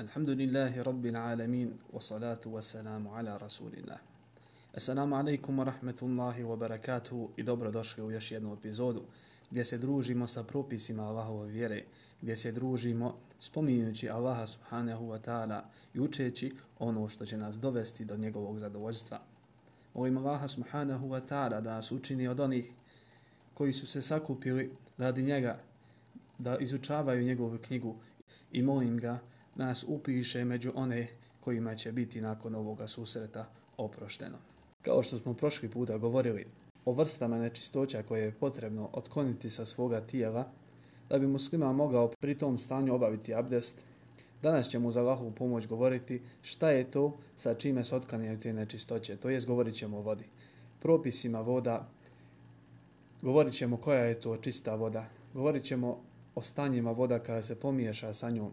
[0.00, 3.98] الحمد لله رب العالمين والصلاة والسلام على رسول الله
[4.76, 9.02] Assalamu alaikum wa rahmetullahi wa barakatuhu i dobrodošli u još jednu epizodu
[9.50, 11.84] gdje se družimo sa propisima Allahove vjere,
[12.22, 15.60] gdje se družimo spominjući Allaha subhanahu wa ta'ala
[15.94, 19.20] i učeći ono što će nas dovesti do njegovog zadovoljstva.
[19.94, 22.70] Molim Allaha subhanahu wa ta'ala da nas učini od onih
[23.54, 25.58] koji su se sakupili radi njega
[26.38, 27.96] da izučavaju njegovu knjigu
[28.52, 29.18] i molim ga da
[29.55, 31.07] nas upiše među one
[31.39, 34.37] kojima će biti nakon ovoga susreta oprošteno.
[34.81, 36.45] Kao što smo prošli puta govorili
[36.85, 40.51] o vrstama nečistoća koje je potrebno otkloniti sa svoga tijela,
[41.09, 43.85] da bi muslima mogao pri tom stanju obaviti abdest,
[44.41, 49.17] danas ćemo za Allahovu pomoć govoriti šta je to sa čime se otklanjaju te nečistoće,
[49.17, 50.25] to jest govorit ćemo o vodi.
[50.79, 51.89] Propisima voda,
[53.21, 55.99] govorit ćemo koja je to čista voda, govorit ćemo
[56.35, 58.51] o stanjima voda kada se pomiješa sa njom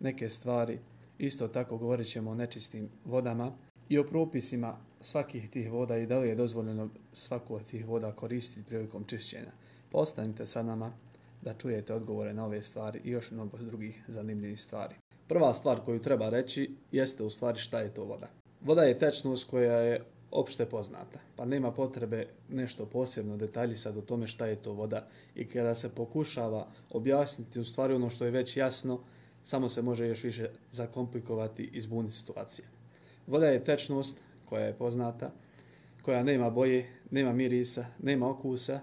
[0.00, 0.78] neke stvari,
[1.18, 3.52] isto tako govorit ćemo o nečistim vodama
[3.88, 8.12] i o propisima svakih tih voda i da li je dozvoljeno svaku od tih voda
[8.12, 9.52] koristiti prilikom čišćenja.
[9.90, 10.92] Postanite sa nama
[11.42, 14.94] da čujete odgovore na ove stvari i još mnogo drugih zanimljivih stvari.
[15.28, 18.28] Prva stvar koju treba reći jeste u stvari šta je to voda.
[18.60, 24.26] Voda je tečnost koja je opšte poznata, pa nema potrebe nešto posebno detaljisati o tome
[24.26, 28.56] šta je to voda i kada se pokušava objasniti u stvari ono što je već
[28.56, 29.00] jasno,
[29.42, 32.66] samo se može još više zakomplikovati i zbuniti situacija.
[33.26, 35.30] Voda je tečnost koja je poznata,
[36.02, 38.80] koja nema boje, nema mirisa, nema okusa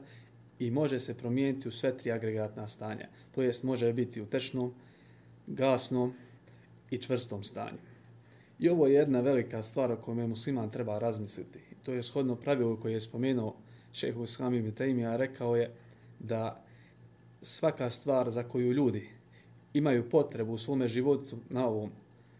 [0.59, 3.07] i može se promijeniti u sve tri agregatna stanja.
[3.31, 4.73] To jest može biti u tečnom,
[5.47, 6.13] gasnom
[6.91, 7.77] i čvrstom stanju.
[8.59, 11.59] I ovo je jedna velika stvar o kojoj musliman treba razmisliti.
[11.83, 13.55] To je shodno pravilo koje je spomenuo
[13.93, 15.71] šehu Islami Bitaimija, rekao je
[16.19, 16.63] da
[17.41, 19.16] svaka stvar za koju ljudi
[19.73, 21.89] imaju potrebu u svome životu na ovom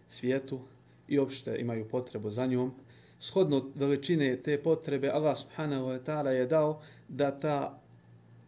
[0.08, 0.60] svijetu
[1.08, 2.74] i opšte imaju potrebu za njom,
[3.20, 7.82] shodno veličine te potrebe, Allah subhanahu wa ta'ala je dao da ta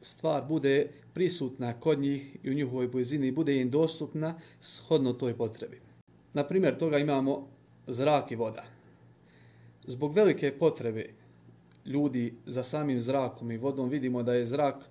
[0.01, 5.79] stvar bude prisutna kod njih i u njihovoj blizini bude im dostupna shodno toj potrebi.
[6.33, 7.47] Na primjer, toga imamo
[7.87, 8.63] zrak i voda.
[9.87, 11.09] Zbog velike potrebe
[11.85, 14.89] ljudi za samim zrakom i vodom vidimo da je zrak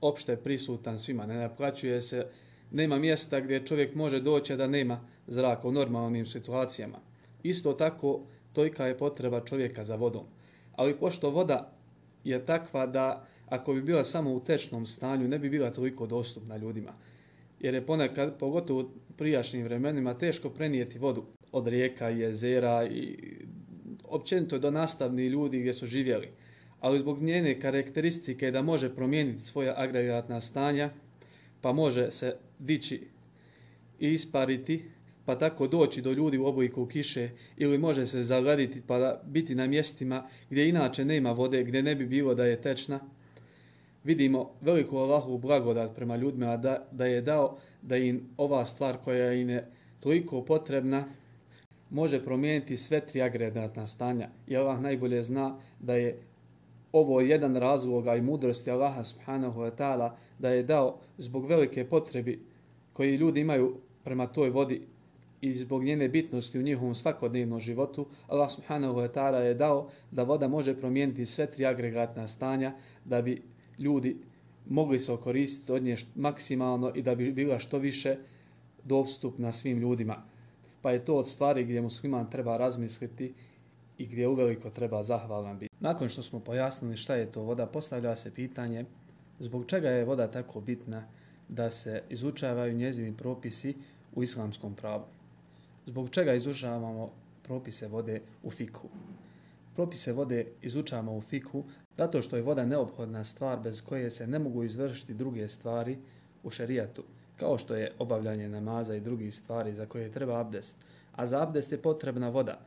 [0.00, 1.26] opšte prisutan svima.
[1.26, 2.26] Ne naplaćuje se,
[2.74, 6.98] nema mjesta gdje čovjek može doći da nema zraka u normalnim situacijama.
[7.42, 8.20] Isto tako,
[8.52, 10.24] tojka je potreba čovjeka za vodom.
[10.76, 11.72] Ali pošto voda
[12.24, 16.56] je takva da ako bi bila samo u tečnom stanju, ne bi bila toliko dostupna
[16.56, 16.92] ljudima.
[17.60, 23.16] Jer je ponekad, pogotovo u prijašnjim vremenima, teško prenijeti vodu od rijeka i jezera i
[24.04, 26.28] općenito do nastavni ljudi gdje su živjeli.
[26.80, 30.90] Ali zbog njene karakteristike da može promijeniti svoja agregatna stanja,
[31.60, 33.06] pa može se dići
[34.00, 34.84] i ispariti,
[35.24, 39.54] pa tako doći do ljudi u obliku kiše ili može se zagladiti pa da biti
[39.54, 43.00] na mjestima gdje inače nema vode, gdje ne bi bilo da je tečna.
[44.04, 49.32] Vidimo veliku Allahu blagodat prema ljudima da, da je dao da im ova stvar koja
[49.32, 49.70] im je
[50.00, 51.04] toliko potrebna
[51.90, 54.28] može promijeniti sve tri agregatna stanja.
[54.46, 56.18] I Allah najbolje zna da je
[56.94, 62.46] ovo jedan razloga i mudrosti Allaha subhanahu wa ta'ala da je dao zbog velike potrebi
[62.92, 64.86] koje ljudi imaju prema toj vodi
[65.40, 70.22] i zbog njene bitnosti u njihovom svakodnevnom životu, Allah subhanahu wa ta'ala je dao da
[70.22, 72.72] voda može promijeniti sve tri agregatna stanja
[73.04, 73.42] da bi
[73.78, 74.16] ljudi
[74.68, 78.16] mogli se okoristiti od nje maksimalno i da bi bila što više
[78.84, 80.22] dostupna svim ljudima.
[80.82, 83.34] Pa je to od stvari gdje musliman treba razmisliti
[83.98, 85.74] i gdje uveliko treba zahvalan biti.
[85.80, 88.84] Nakon što smo pojasnili šta je to voda, postavlja se pitanje
[89.38, 91.04] zbog čega je voda tako bitna
[91.48, 93.74] da se izučavaju njezini propisi
[94.14, 95.04] u islamskom pravu.
[95.86, 97.10] Zbog čega izučavamo
[97.42, 98.88] propise vode u fiku?
[99.74, 101.64] Propise vode izučavamo u fiku
[101.96, 105.98] zato što je voda neophodna stvar bez koje se ne mogu izvršiti druge stvari
[106.42, 107.02] u šerijatu,
[107.36, 110.76] kao što je obavljanje namaza i drugih stvari za koje treba abdest.
[111.12, 112.58] A za abdest je potrebna voda,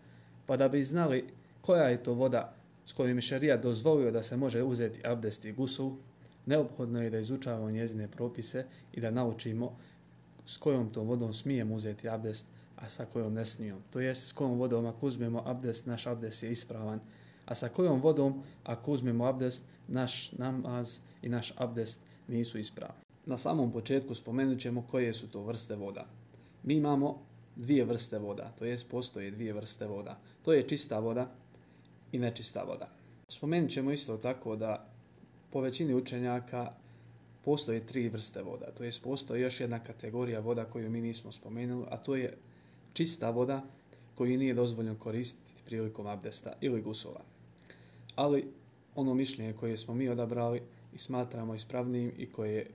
[0.47, 1.27] pa da bi znali
[1.61, 2.53] koja je to voda
[2.85, 5.91] s kojom je šarija dozvolio da se može uzeti abdest i gusul,
[6.45, 9.77] neophodno je da izučavamo njezine propise i da naučimo
[10.45, 13.81] s kojom tom vodom smijemo uzeti abdest, a sa kojom ne smijemo.
[13.89, 16.99] To jest s kojom vodom ako uzmemo abdest, naš abdest je ispravan,
[17.45, 23.01] a sa kojom vodom ako uzmemo abdest, naš namaz i naš abdest nisu ispravni.
[23.25, 26.05] Na samom početku spomenut ćemo koje su to vrste voda.
[26.63, 27.26] Mi imamo
[27.57, 30.19] dvije vrste voda, to jest postoje dvije vrste voda.
[30.41, 31.31] To je čista voda
[32.11, 32.89] i nečista voda.
[33.27, 34.87] Spomenut ćemo isto tako da
[35.51, 36.71] po većini učenjaka
[37.45, 38.71] postoje tri vrste voda.
[38.77, 42.37] To jest postoji još jedna kategorija voda koju mi nismo spomenuli, a to je
[42.93, 43.63] čista voda
[44.15, 47.21] koju nije dozvoljeno koristiti prilikom abdesta ili gusova.
[48.15, 48.47] Ali
[48.95, 50.61] ono mišljenje koje smo mi odabrali
[50.93, 52.67] i smatramo ispravnim i koje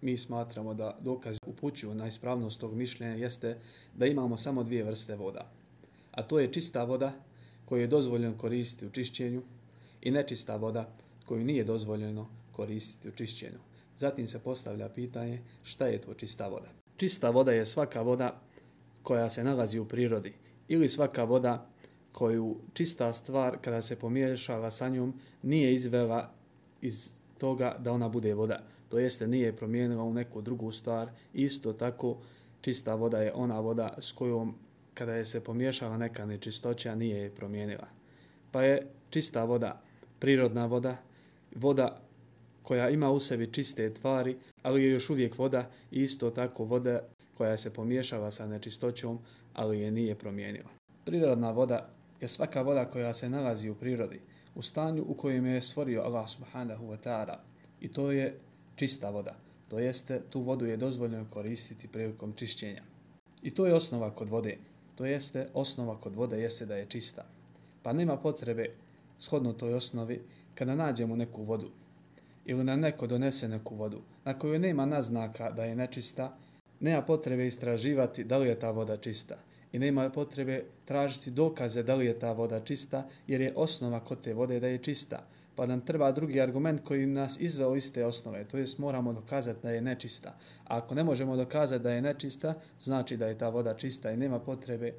[0.00, 3.58] mi smatramo da dokaz upućuju na ispravnost tog mišljenja jeste
[3.94, 5.50] da imamo samo dvije vrste voda.
[6.10, 7.12] A to je čista voda
[7.64, 9.42] koju je dozvoljeno koristiti u čišćenju
[10.02, 10.88] i nečista voda
[11.26, 13.58] koju nije dozvoljeno koristiti u čišćenju.
[13.98, 16.68] Zatim se postavlja pitanje šta je to čista voda.
[16.96, 18.40] Čista voda je svaka voda
[19.02, 20.32] koja se nalazi u prirodi
[20.68, 21.66] ili svaka voda
[22.12, 26.32] koju čista stvar kada se pomiješava sa njom nije izvela
[26.80, 28.62] iz toga da ona bude voda.
[28.88, 31.10] To jeste nije promijenila u neku drugu stvar.
[31.34, 32.18] Isto tako
[32.60, 34.54] čista voda je ona voda s kojom
[34.94, 37.86] kada je se pomiješala neka nečistoća nije je promijenila.
[38.50, 39.82] Pa je čista voda
[40.18, 40.96] prirodna voda,
[41.54, 42.00] voda
[42.62, 47.00] koja ima u sebi čiste tvari, ali je još uvijek voda isto tako voda
[47.36, 49.18] koja se pomiješala sa nečistoćom,
[49.54, 50.68] ali je nije promijenila.
[51.04, 51.88] Prirodna voda
[52.20, 54.20] je svaka voda koja se nalazi u prirodi,
[54.54, 57.36] u stanju u kojem je stvorio Allah subhanahu wa ta'ala.
[57.80, 58.38] I to je
[58.76, 59.34] čista voda.
[59.68, 62.82] To jeste, tu vodu je dozvoljeno koristiti prilikom čišćenja.
[63.42, 64.58] I to je osnova kod vode.
[64.94, 67.26] To jeste, osnova kod vode jeste da je čista.
[67.82, 68.70] Pa nema potrebe,
[69.18, 70.22] shodno toj osnovi,
[70.54, 71.70] kada nađemo neku vodu
[72.46, 76.36] ili na neko donese neku vodu, na koju nema naznaka da je nečista,
[76.80, 79.38] nema potrebe istraživati da li je ta voda čista
[79.72, 84.20] i nema potrebe tražiti dokaze da li je ta voda čista, jer je osnova kod
[84.20, 85.26] te vode da je čista.
[85.56, 89.62] Pa nam treba drugi argument koji nas izveo iz te osnove, to jest moramo dokazati
[89.62, 90.28] da je nečista.
[90.64, 94.16] A ako ne možemo dokazati da je nečista, znači da je ta voda čista i
[94.16, 94.92] nema potrebe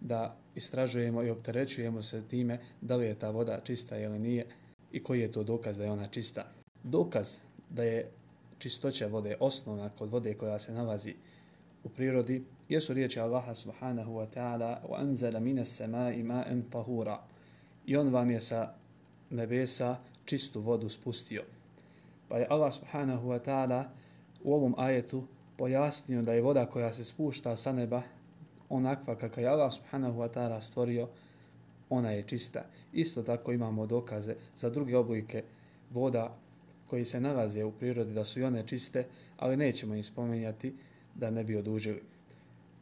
[0.00, 4.46] da istražujemo i opterećujemo se time da li je ta voda čista ili nije
[4.92, 6.52] i koji je to dokaz da je ona čista.
[6.82, 7.36] Dokaz
[7.70, 8.10] da je
[8.58, 11.14] čistoća vode osnovna kod vode koja se nalazi
[11.84, 17.20] u prirodi jesu riječi Allaha subhanahu wa ta'ala وَأَنْزَلَ مِنَ السَّمَاءِ samai ma'an tahura
[17.86, 18.74] i on vam je sa
[19.30, 21.42] nebesa čistu vodu spustio.
[22.28, 23.84] Pa je Allah subhanahu wa ta'ala
[24.44, 25.24] u ovom ajetu
[25.56, 28.02] pojasnio da je voda koja se spušta sa neba
[28.68, 31.08] onakva kakva je Allah subhanahu wa ta'ala stvorio,
[31.90, 32.64] ona je čista.
[32.92, 35.42] Isto tako imamo dokaze za druge oblike
[35.90, 36.36] voda
[36.86, 39.06] koji se nalaze u prirodi da su i one čiste,
[39.36, 40.74] ali nećemo ih spomenjati
[41.14, 42.02] da ne bi odužili.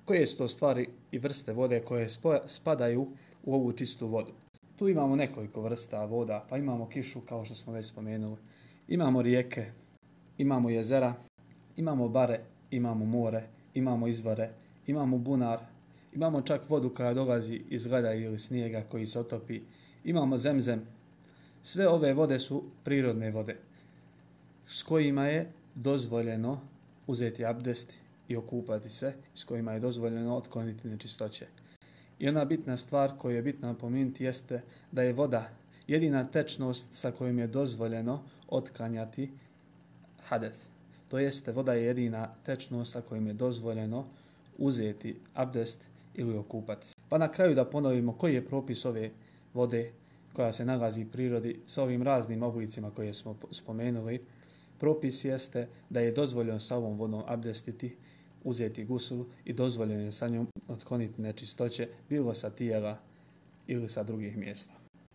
[0.04, 2.08] Koje su to stvari i vrste vode koje
[2.46, 3.08] spadaju
[3.44, 4.32] u ovu čistu vodu?
[4.76, 8.36] Tu imamo nekoliko vrsta voda, pa imamo kišu kao što smo već spomenuli.
[8.88, 9.66] Imamo rijeke,
[10.38, 11.14] imamo jezera,
[11.76, 12.40] imamo bare,
[12.70, 13.42] imamo more,
[13.74, 14.50] imamo izvore,
[14.86, 15.58] imamo bunar,
[16.12, 19.60] imamo čak vodu koja dolazi iz gleda ili snijega koji se otopi,
[20.04, 20.86] imamo zemzem.
[21.62, 23.56] Sve ove vode su prirodne vode
[24.66, 26.60] s kojima je dozvoljeno
[27.06, 27.92] uzeti abdest
[28.28, 31.46] i okupati se, s kojima je dozvoljeno otkloniti nečistoće.
[32.18, 34.62] I ona bitna stvar koju je bitno napomenuti jeste
[34.92, 35.48] da je voda
[35.86, 39.30] jedina tečnost sa kojom je dozvoljeno otkanjati
[40.22, 40.58] hadeth.
[41.08, 44.04] To jeste, voda je jedina tečnost sa kojom je dozvoljeno
[44.58, 46.94] uzeti abdest ili okupati se.
[47.08, 49.10] Pa na kraju da ponovimo koji je propis ove
[49.54, 49.92] vode
[50.32, 54.24] koja se nalazi u prirodi sa ovim raznim oblicima koje smo spomenuli.
[54.78, 57.96] Propis jeste da je dozvoljeno sa ovom vodom abdestiti,
[58.44, 62.98] uzeti gusul i dozvoljeno je sa njom otkloniti nečistoće bilo sa tijela
[63.66, 64.72] ili sa drugih mjesta.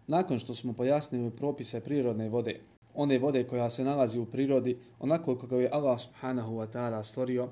[0.07, 2.59] Nakon što smo pojasnili propise prirodne vode,
[2.93, 7.49] one vode koja se nalazi u prirodi, onako kako je Allah subhanahu wa ta'ala stvorio,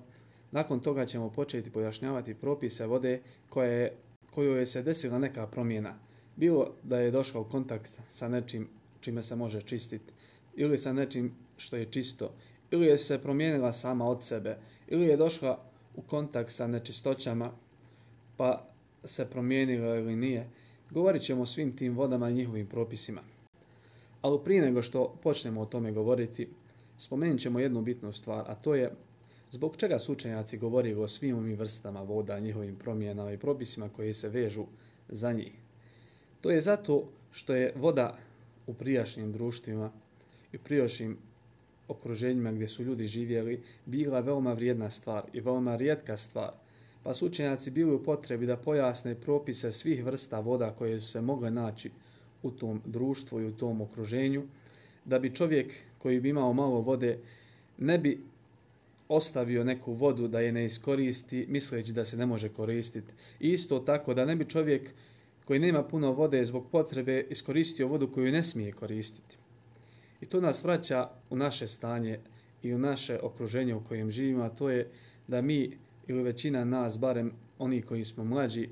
[0.51, 3.96] nakon toga ćemo početi pojašnjavati propise vode koje,
[4.32, 6.00] kojoj je se desila neka promjena.
[6.36, 10.13] Bilo da je došao u kontakt sa nečim čime se može čistiti
[10.56, 12.34] ili sa nečim što je čisto,
[12.72, 15.63] ili je se promijenila sama od sebe, ili je došla
[15.98, 17.51] u kontakt sa nečistoćama,
[18.38, 18.68] pa
[19.04, 20.50] se promijenilo ili nije,
[20.92, 23.22] govorit ćemo o svim tim vodama i njihovim propisima.
[24.22, 26.50] Ali prije nego što počnemo o tome govoriti,
[26.98, 28.92] spomenut ćemo jednu bitnu stvar, a to je
[29.51, 34.13] zbog čega su učenjaci govorili o svim ovim vrstama voda, njihovim promjenama i propisima koji
[34.13, 34.66] se vežu
[35.10, 35.51] za njih.
[36.42, 38.18] To je zato što je voda
[38.68, 39.92] u prijašnjim društvima
[40.51, 41.18] i prijašnjim
[41.88, 46.51] okruženjima gdje su ljudi živjeli bila veoma vrijedna stvar i veoma rijetka stvar,
[47.03, 51.22] pa su učenjaci bili u potrebi da pojasne propise svih vrsta voda koje su se
[51.22, 51.91] mogle naći
[52.44, 54.44] u tom društvu i u tom okruženju,
[55.06, 57.20] da bi čovjek koji bi imao malo vode
[57.77, 58.20] ne bi
[59.08, 63.13] ostavio neku vodu da je ne iskoristi misleći da se ne može koristiti.
[63.39, 64.94] Isto tako da ne bi čovjek
[65.46, 69.38] koji nema puno vode zbog potrebe iskoristio vodu koju ne smije koristiti.
[70.22, 72.20] I to nas vraća u naše stanje
[72.64, 74.92] i u naše okruženje u kojem živimo, a to je
[75.28, 78.70] da mi ili većina nas barem oni koji smo mlađi,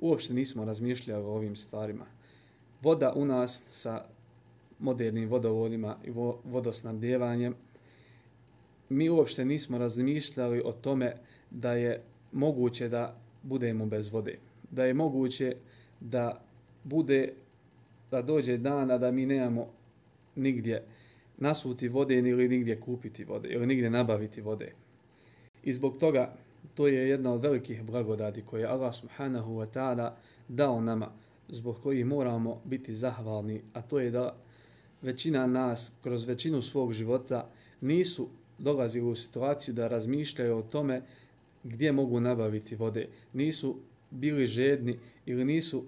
[0.00, 2.06] uopšte nismo razmišljali o ovim stvarima.
[2.82, 4.04] Voda u nas sa
[4.78, 6.10] modernim vodovodima i
[6.44, 7.54] vodosnabdjevanjem,
[8.88, 11.16] mi uopšte nismo razmišljali o tome
[11.50, 14.38] da je moguće da budemo bez vode.
[14.70, 15.56] Da je moguće
[16.00, 16.42] da
[16.84, 17.32] bude
[18.10, 19.68] da dođe dan da mi nemamo
[20.36, 20.82] nigdje
[21.38, 24.72] nasuti vode ili nigdje kupiti vode ili nigdje nabaviti vode.
[25.62, 26.36] I zbog toga
[26.74, 30.10] to je jedna od velikih blagodati koje Allah subhanahu wa ta'ala
[30.48, 31.10] dao nama
[31.48, 34.36] zbog kojih moramo biti zahvalni, a to je da
[35.02, 37.50] većina nas kroz većinu svog života
[37.80, 41.02] nisu dolazili u situaciju da razmišljaju o tome
[41.64, 43.08] gdje mogu nabaviti vode.
[43.32, 43.76] Nisu
[44.10, 45.84] bili žedni ili nisu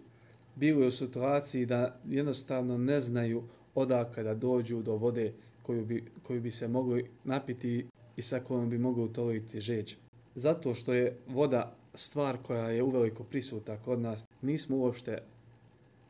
[0.55, 3.43] bili u situaciji da jednostavno ne znaju
[3.77, 8.71] odaka da dođu do vode koju bi, koju bi se mogli napiti i sa kojom
[8.71, 9.95] bi mogli utoliti žeđ.
[10.35, 15.23] Zato što je voda stvar koja je uveliko prisuta kod nas, nismo uopšte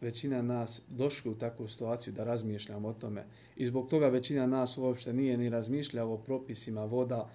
[0.01, 3.25] većina nas došli u takvu situaciju da razmišljamo o tome.
[3.57, 7.31] I zbog toga većina nas uopšte nije ni razmišljala o propisima voda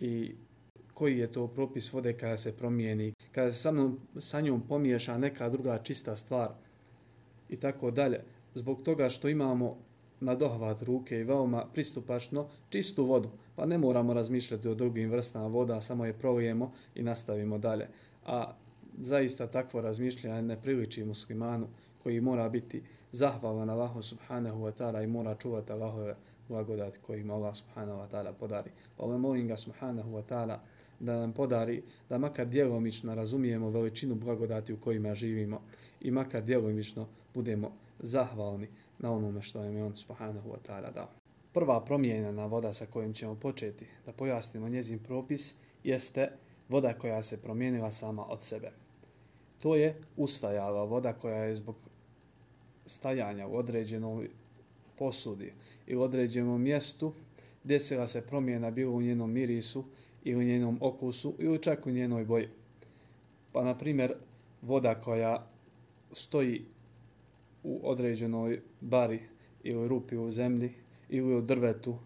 [0.00, 0.34] i
[0.94, 5.18] koji je to propis vode kada se promijeni, kada se sa, mnom, sa njom pomiješa
[5.18, 6.50] neka druga čista stvar
[7.48, 8.20] i tako dalje.
[8.56, 9.76] Zbog toga što imamo
[10.20, 15.46] na dohvat ruke i veoma pristupačno čistu vodu, pa ne moramo razmišljati o drugim vrstama
[15.46, 17.88] voda, samo je prolijemo i nastavimo dalje.
[18.26, 18.54] A
[18.98, 21.66] zaista takvo razmišljanje ne priliči muslimanu
[22.02, 22.82] koji mora biti
[23.12, 26.14] zahvalan Allahu subhanahu wa ta'ala i mora čuvati Allahove
[26.48, 28.70] blagodati koji ima Allah subhanahu wa ta'ala podari.
[28.96, 30.58] Pa molim ga subhanahu wa ta'ala
[31.00, 35.60] da nam podari da makar djelomično razumijemo veličinu blagodati u kojima živimo
[36.00, 41.08] i makar djelomično budemo zahvalni na onome što je on subhanahu wa ta'ala dao.
[41.52, 46.32] Prva promijenjena voda sa kojom ćemo početi da pojasnimo njezin propis jeste
[46.68, 48.72] voda koja se promijenila sama od sebe.
[49.58, 51.76] To je ustajala voda koja je zbog
[52.86, 54.28] stajanja u određenom
[54.98, 55.52] posudi
[55.86, 57.12] ili određenom mjestu
[57.64, 59.84] desila se promjena bilo u njenom mirisu
[60.24, 62.48] ili u njenom okusu ili čak u njenoj boji.
[63.52, 64.14] Pa, na primjer,
[64.62, 65.46] voda koja
[66.12, 66.64] stoji
[67.66, 69.20] u određenoj bari
[69.62, 70.70] ili rupi u zemlji
[71.08, 71.98] ili u drvetu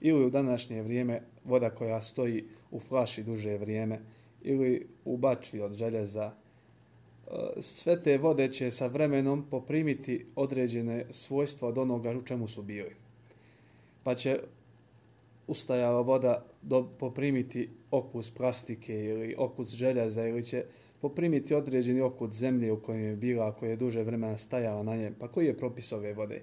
[0.00, 4.00] ili u današnje vrijeme voda koja stoji u flaši duže vrijeme
[4.42, 6.32] ili u bačvi od željeza.
[6.32, 12.62] E, sve te vode će sa vremenom poprimiti određene svojstva od onoga u čemu su
[12.62, 12.96] bili.
[14.02, 14.38] Pa će
[15.46, 20.64] ustajala voda do, poprimiti okus plastike ili okus željeza ili će
[21.04, 25.14] poprimiti određeni okus zemlje u kojem je bila, koja je duže vremena stajala na njem.
[25.18, 26.42] Pa koji je propis ove vode?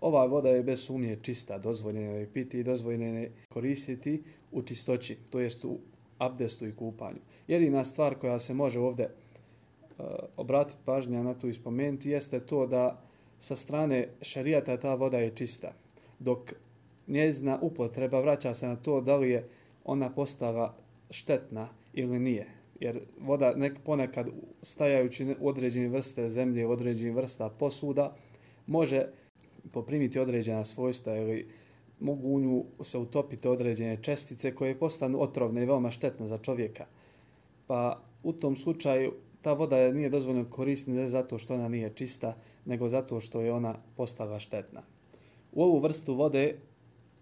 [0.00, 4.22] Ova voda je bez sumnje čista, dozvoljena je piti i dozvoljena je koristiti
[4.52, 5.78] u čistoći, to jest u
[6.18, 7.18] abdestu i kupanju.
[7.48, 9.12] Jedina stvar koja se može ovdje e,
[9.98, 13.02] uh, obratiti pažnja na tu ispomenuti jeste to da
[13.40, 15.72] sa strane šarijata ta voda je čista,
[16.18, 16.52] dok
[17.08, 19.48] njezna upotreba vraća se na to da li je
[19.84, 20.76] ona postala
[21.10, 22.57] štetna ili nije.
[22.80, 24.30] Jer voda nek ponekad
[24.62, 28.16] stajajući u određene vrste zemlje, u određene vrsta posuda,
[28.66, 29.06] može
[29.72, 31.48] poprimiti određena svojstva ili
[32.00, 36.86] mogu u nju se utopiti određene čestice koje postanu otrovne i veoma štetne za čovjeka.
[37.66, 42.36] Pa u tom slučaju ta voda nije dozvoljena koristiti ne zato što ona nije čista,
[42.64, 44.82] nego zato što je ona postala štetna.
[45.52, 46.58] U ovu vrstu vode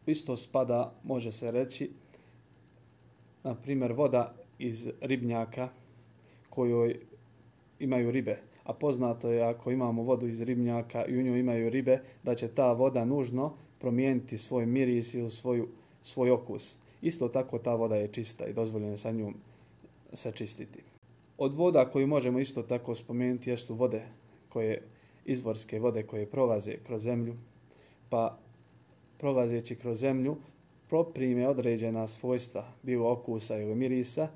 [0.07, 1.91] isto spada, može se reći,
[3.45, 5.69] na primjer, voda iz ribnjaka
[6.51, 7.01] kojoj
[7.79, 8.39] imaju ribe.
[8.65, 12.49] A poznato je ako imamo vodu iz ribnjaka i u njoj imaju ribe, da će
[12.49, 15.69] ta voda nužno promijeniti svoj miris ili svoju,
[16.03, 16.79] svoj okus.
[17.03, 19.35] Isto tako ta voda je čista i dozvoljeno sa njom
[20.13, 20.83] se čistiti.
[21.39, 24.03] Od voda koju možemo isto tako spomenuti jesu vode
[24.49, 24.83] koje
[25.25, 27.35] izvorske vode koje prolaze kroz zemlju,
[28.11, 28.39] pa
[29.19, 30.37] prolazeći kroz zemlju,
[30.89, 34.29] proprime određena svojstva, bilo okusa ili mirisa,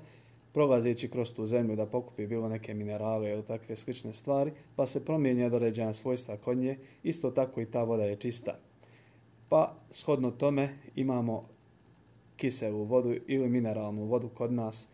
[0.53, 5.05] prolazeći kroz tu zemlju da pokupi bilo neke minerale ili takve slične stvari, pa se
[5.05, 8.59] promijenja određena svojstva kod nje, isto tako i ta voda je čista.
[9.49, 11.43] Pa, shodno tome, imamo
[12.35, 14.87] kiselu vodu ili mineralnu vodu kod nas,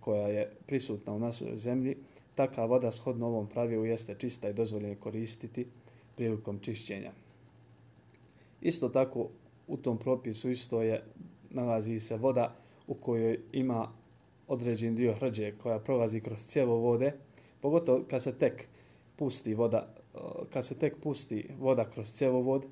[0.00, 1.96] koja je prisutna u našoj zemlji,
[2.34, 5.66] taka voda shodno ovom pravilu jeste čista i dozvoljena koristiti
[6.16, 7.12] prilikom čišćenja.
[8.60, 9.28] Isto tako
[9.68, 11.04] u tom propisu isto je
[11.50, 12.56] nalazi se voda
[12.86, 13.92] u kojoj ima
[14.46, 17.12] određen dio hrđe koja prolazi kroz cijevo vode,
[17.60, 18.68] pogotovo kad se tek
[19.16, 19.94] pusti voda,
[20.50, 22.66] kad se tek pusti voda kroz cijevo vod,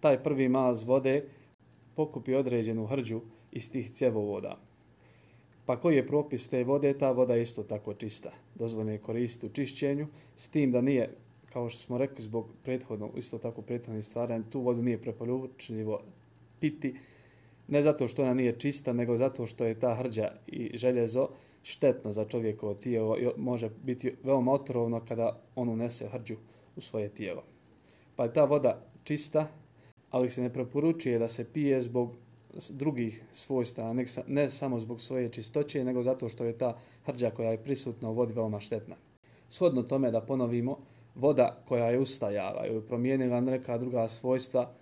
[0.00, 1.28] taj prvi maz vode
[1.94, 3.20] pokupi određenu hrđu
[3.52, 4.58] iz tih cjevovoda.
[5.66, 6.98] Pa koji je propis te vode?
[6.98, 8.30] Ta voda je isto tako čista.
[8.54, 10.06] Dozvoljeno je koristiti u čišćenju,
[10.36, 11.16] s tim da nije,
[11.56, 16.00] kao što smo rekli, zbog prethodnog, isto tako prethodnog stvaranja, tu vodu nije preporučljivo
[16.60, 16.94] piti,
[17.68, 21.28] ne zato što ona nije čista, nego zato što je ta hrđa i željezo
[21.62, 26.36] štetno za čovjekovo tijelo i može biti veoma otrovno kada on unese hrđu
[26.76, 27.42] u svoje tijelo.
[28.16, 29.48] Pa je ta voda čista,
[30.10, 32.12] ali se ne preporučuje da se pije zbog
[32.70, 37.50] drugih svojstva, ne, ne samo zbog svoje čistoće, nego zato što je ta hrđa koja
[37.50, 38.96] je prisutna u vodi veoma štetna.
[39.48, 40.78] Shodno tome da ponovimo,
[41.16, 44.72] voda koja je ustajala ili promijenila neka druga svojstva,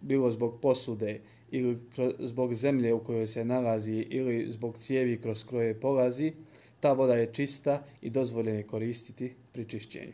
[0.00, 1.78] bilo zbog posude ili
[2.18, 6.32] zbog zemlje u kojoj se nalazi ili zbog cijevi kroz koje polazi,
[6.80, 10.12] ta voda je čista i dozvoljeno je koristiti pri čišćenju.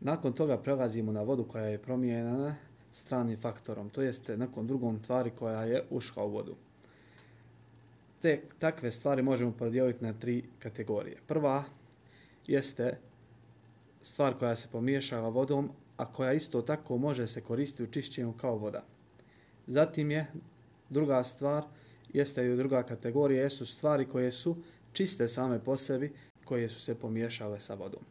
[0.00, 2.56] Nakon toga prelazimo na vodu koja je promijenjena
[2.92, 6.56] stranim faktorom, to jeste nekom drugom tvari koja je ušla u vodu.
[8.20, 11.16] Te takve stvari možemo podijeliti na tri kategorije.
[11.26, 11.64] Prva
[12.46, 12.98] jeste
[14.02, 18.56] stvar koja se pomiješava vodom, a koja isto tako može se koristiti u čišćenju kao
[18.56, 18.84] voda.
[19.66, 20.26] Zatim je
[20.90, 21.64] druga stvar,
[22.12, 24.56] jeste i druga kategorija, jesu stvari koje su
[24.92, 26.12] čiste same po sebi,
[26.44, 28.02] koje su se pomiješale sa vodom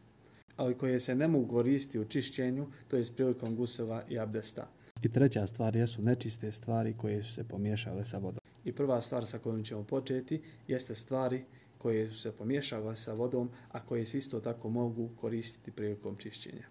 [0.56, 4.68] ali koje se ne mogu koristiti u čišćenju, to je s prilikom gusela i abdesta.
[5.02, 8.40] I treća stvar jesu nečiste stvari koje su se pomiješale sa vodom.
[8.64, 11.44] I prva stvar sa kojom ćemo početi jeste stvari
[11.82, 16.66] koje su se pomiješava sa vodom, a koje se isto tako mogu koristiti prilikom čišćenja.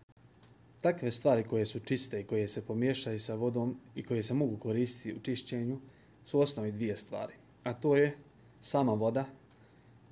[0.81, 4.57] Takve stvari koje su čiste i koje se pomiješaju sa vodom i koje se mogu
[4.57, 5.79] koristiti u čišćenju
[6.25, 7.33] su osnovi dvije stvari.
[7.63, 8.17] A to je
[8.61, 9.25] sama voda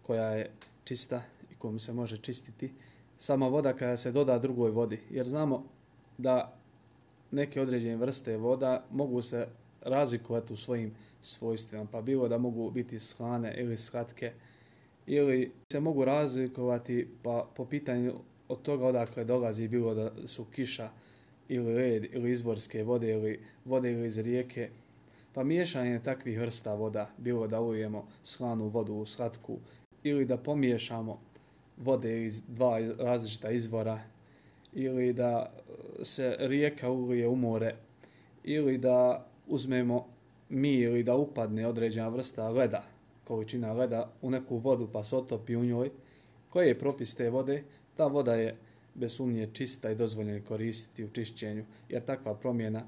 [0.02, 0.52] koja je
[0.84, 2.72] čista i kojom se može čistiti
[3.18, 5.00] sama voda kada se doda drugoj vodi.
[5.10, 5.64] Jer znamo
[6.18, 6.58] da
[7.32, 9.48] neke određene vrste voda mogu se
[9.82, 11.86] razlikovati u svojim svojstvima.
[11.92, 14.34] Pa bilo da mogu biti slane ili slatke
[15.10, 18.14] ili se mogu razlikovati pa po pitanju
[18.48, 20.90] od toga odakle dolazi bilo da su kiša
[21.48, 24.70] ili led ili izvorske vode ili vode ili iz rijeke.
[25.34, 29.58] Pa miješanje takvih vrsta voda, bilo da ulijemo slanu vodu u slatku
[30.04, 31.20] ili da pomiješamo
[31.78, 34.00] vode iz dva različita izvora
[34.74, 35.54] ili da
[36.04, 37.76] se rijeka ulije u more
[38.44, 40.08] ili da uzmemo
[40.50, 42.84] mi ili da upadne određena vrsta leda,
[43.30, 45.92] količina leda u neku vodu pa se otopi u njoj,
[46.50, 47.64] koji je propis te vode,
[47.96, 48.56] ta voda je
[48.96, 52.84] bez sumnje čista i dozvoljena koristiti u čišćenju, jer takva promjena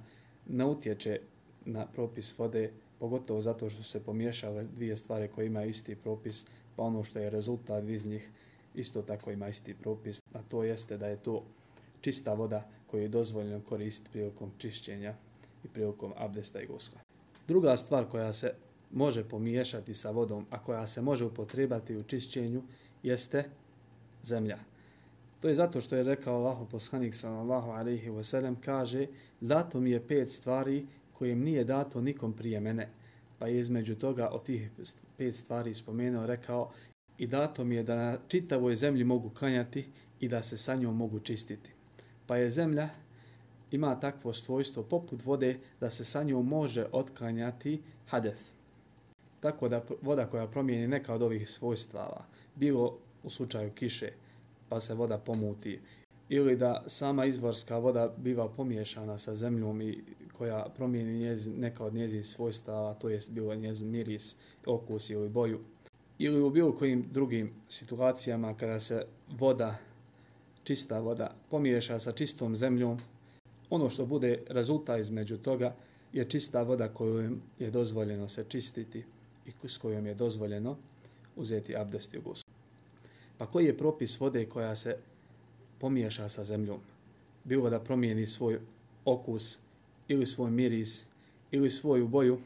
[0.47, 1.19] ne utječe
[1.65, 6.83] na propis vode, pogotovo zato što se pomiješale dvije stvari koje imaju isti propis, pa
[6.83, 8.29] ono što je rezultat iz njih
[8.75, 11.43] isto tako ima isti propis, a to jeste da je to
[12.01, 15.13] čista voda koju je dozvoljeno koristiti prilikom čišćenja
[15.63, 16.99] i prilikom abdesta i gusla.
[17.47, 18.53] Druga stvar koja se
[18.93, 22.63] može pomiješati sa vodom, a koja se može upotrebati u čišćenju,
[23.03, 23.49] jeste
[24.23, 24.57] zemlja.
[25.39, 29.07] To je zato što je rekao Allahu poslanik sallallahu alejhi ve sellem kaže:
[29.41, 32.89] "Dato mi je pet stvari koje mi nije dato nikom prije mene."
[33.39, 34.69] Pa je između toga od tih
[35.17, 36.71] pet stvari spomenuo rekao:
[37.17, 39.85] i dato mi je da na čitavoj zemlji mogu kanjati
[40.19, 41.69] i da se sa njom mogu čistiti.
[42.27, 42.89] Pa je zemlja
[43.71, 48.41] ima takvo svojstvo poput vode da se sa njom može otkanjati hadeth.
[49.41, 52.25] Tako da voda koja promijeni neka od ovih svojstava,
[52.55, 54.11] bilo u slučaju kiše,
[54.69, 55.79] pa se voda pomuti,
[56.29, 60.03] ili da sama izvorska voda biva pomiješana sa zemljom i
[60.37, 65.59] koja promijeni njez, neka od njezih svojstava, to jest bilo njezin miris, okus ili boju,
[66.17, 69.05] ili u bilo kojim drugim situacijama kada se
[69.39, 69.77] voda,
[70.63, 72.97] čista voda, pomiješa sa čistom zemljom,
[73.69, 75.75] ono što bude rezultat između toga
[76.13, 79.03] je čista voda koju je dozvoljeno se čistiti
[79.45, 80.77] i s kojom je dozvoljeno
[81.35, 82.49] uzeti abdest i gusl.
[83.37, 84.97] Pa koji je propis vode koja se
[85.79, 86.79] pomiješa sa zemljom?
[87.43, 88.59] Bilo da promijeni svoj
[89.05, 89.59] okus
[90.07, 91.05] ili svoj miris
[91.51, 92.39] ili svoju boju,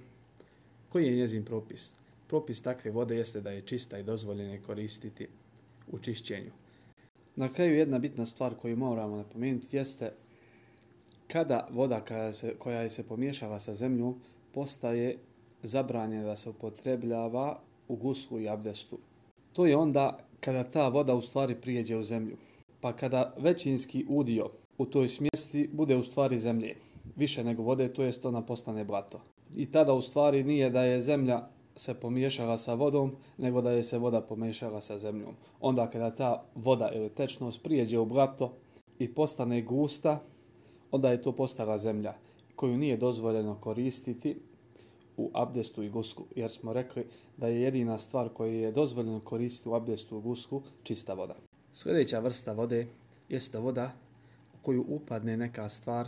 [0.89, 1.91] koji je njezin propis?
[2.27, 5.27] propis takve vode jeste da je čista i dozvoljene koristiti
[5.91, 6.51] u čišćenju.
[7.35, 10.11] Na kraju jedna bitna stvar koju moramo napomenuti jeste
[11.27, 14.21] kada voda koja se, koja se pomiješava sa zemljom
[14.53, 15.17] postaje
[15.67, 18.97] zabranjeno da se upotrebljava u guslu i abdestu.
[19.53, 22.37] To je onda kada ta voda u stvari prijeđe u zemlju.
[22.81, 26.75] Pa kada većinski udio u toj smjesti bude u stvari zemlje,
[27.15, 29.21] više nego vode, to jest ona postane blato.
[29.55, 33.83] I tada u stvari nije da je zemlja se pomiješala sa vodom, nego da je
[33.83, 35.35] se voda pomiješala sa zemljom.
[35.61, 38.53] Onda kada ta voda ili tečnost prijeđe u blato
[38.99, 40.19] i postane gusta,
[40.91, 42.13] onda je to postala zemlja
[42.55, 44.37] koju nije dozvoljeno koristiti
[45.17, 47.05] u abdestu i gusku, jer smo rekli
[47.37, 51.35] da je jedina stvar koju je dozvoljeno koristiti u abdestu i gusku čista voda.
[51.73, 52.87] Sljedeća vrsta vode
[53.29, 53.91] jeste voda
[54.53, 56.07] u koju upadne neka stvar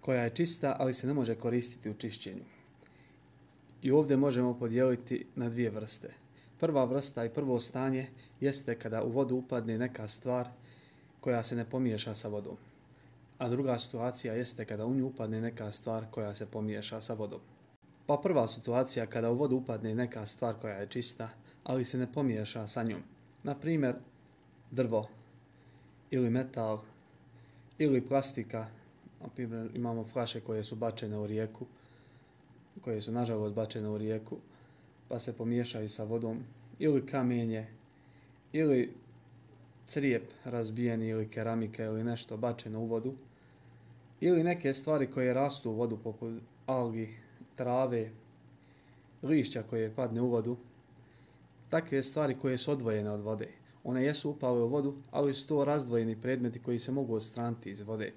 [0.00, 2.44] koja je čista, ali se ne može koristiti u čišćenju.
[3.82, 6.14] I ovdje možemo podijeliti na dvije vrste.
[6.60, 8.08] Prva vrsta i prvo stanje
[8.40, 10.48] jeste kada u vodu upadne neka stvar
[11.20, 12.56] koja se ne pomiješa sa vodom.
[13.42, 17.40] A druga situacija jeste kada u nju upadne neka stvar koja se pomiješa sa vodom.
[18.06, 21.28] Pa prva situacija kada u vodu upadne neka stvar koja je čista,
[21.64, 23.00] ali se ne pomiješa sa njom.
[23.42, 23.94] Na primjer,
[24.70, 25.08] drvo
[26.10, 26.80] ili metal
[27.78, 28.66] ili plastika.
[29.22, 31.66] Na primjer, imamo flaše koje su bačene u rijeku,
[32.80, 34.36] koje su nažalost bačene u rijeku,
[35.08, 36.38] pa se pomiješaju sa vodom,
[36.78, 37.66] ili kamenje,
[38.52, 38.94] ili
[39.86, 43.14] crijep razbijeni, ili keramika, ili nešto bačeno u vodu,
[44.24, 47.08] ili neke stvari koje rastu u vodu, poput algi,
[47.54, 48.10] trave,
[49.22, 50.56] lišća koje padne u vodu,
[51.68, 53.48] takve stvari koje su odvojene od vode.
[53.84, 57.80] One jesu upale u vodu, ali su to razdvojeni predmeti koji se mogu odstraniti iz
[57.80, 58.12] vode.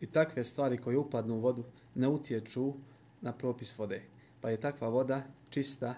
[0.00, 2.72] I takve stvari koje upadnu u vodu ne utječu
[3.20, 4.02] na propis vode.
[4.40, 5.94] Pa je takva voda čista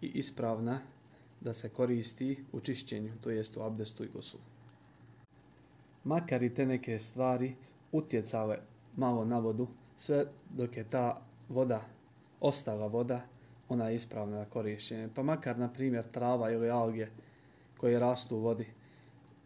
[0.00, 0.80] i ispravna
[1.40, 4.42] da se koristi u čišćenju, to jest u abdestu i gosulu.
[6.04, 7.54] Makar i te neke stvari
[7.92, 8.58] utjecale
[8.96, 11.84] malo na vodu, sve dok je ta voda
[12.40, 13.20] ostala voda,
[13.68, 15.08] ona je ispravna na korišćenje.
[15.14, 17.06] Pa makar, na primjer, trava ili alge
[17.76, 18.66] koje rastu u vodi,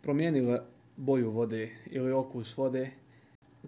[0.03, 0.61] promijenile
[0.97, 2.91] boju vode ili okus vode,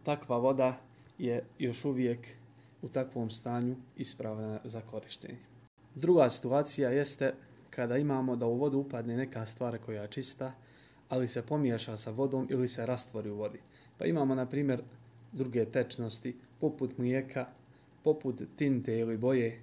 [0.02, 0.76] takva voda
[1.18, 2.28] je još uvijek
[2.82, 5.38] u takvom stanju ispravna za korištenje.
[5.94, 7.34] Druga situacija jeste
[7.70, 10.52] kada imamo da u vodu upadne neka stvar koja je čista,
[11.08, 13.58] ali se pomiješa sa vodom ili se rastvori u vodi.
[13.98, 14.82] Pa imamo, na primjer,
[15.32, 17.46] druge tečnosti, poput mlijeka,
[18.02, 19.62] poput tinte ili boje.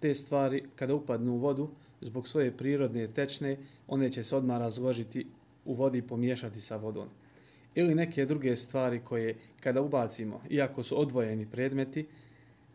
[0.00, 3.56] Te stvari, kada upadnu u vodu, zbog svoje prirodne tečne,
[3.88, 5.26] one će se odmah razložiti
[5.64, 7.08] u vodi i pomiješati sa vodom.
[7.74, 12.06] Ili neke druge stvari koje, kada ubacimo, iako su odvojeni predmeti,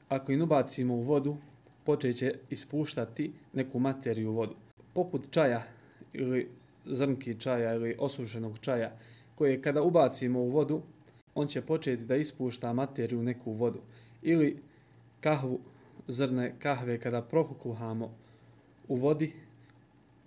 [0.09, 1.37] ako ih ubacimo u vodu,
[1.83, 4.55] počeće ispuštati neku materiju u vodu.
[4.93, 5.63] Poput čaja
[6.13, 6.49] ili
[6.89, 8.91] zrnki čaja ili osušenog čaja,
[9.35, 10.81] koje kada ubacimo u vodu,
[11.35, 13.79] on će početi da ispušta materiju u neku vodu.
[14.21, 14.57] Ili
[15.21, 15.59] kahvu,
[16.07, 18.11] zrne kahve kada prokuhamo
[18.87, 19.33] u vodi,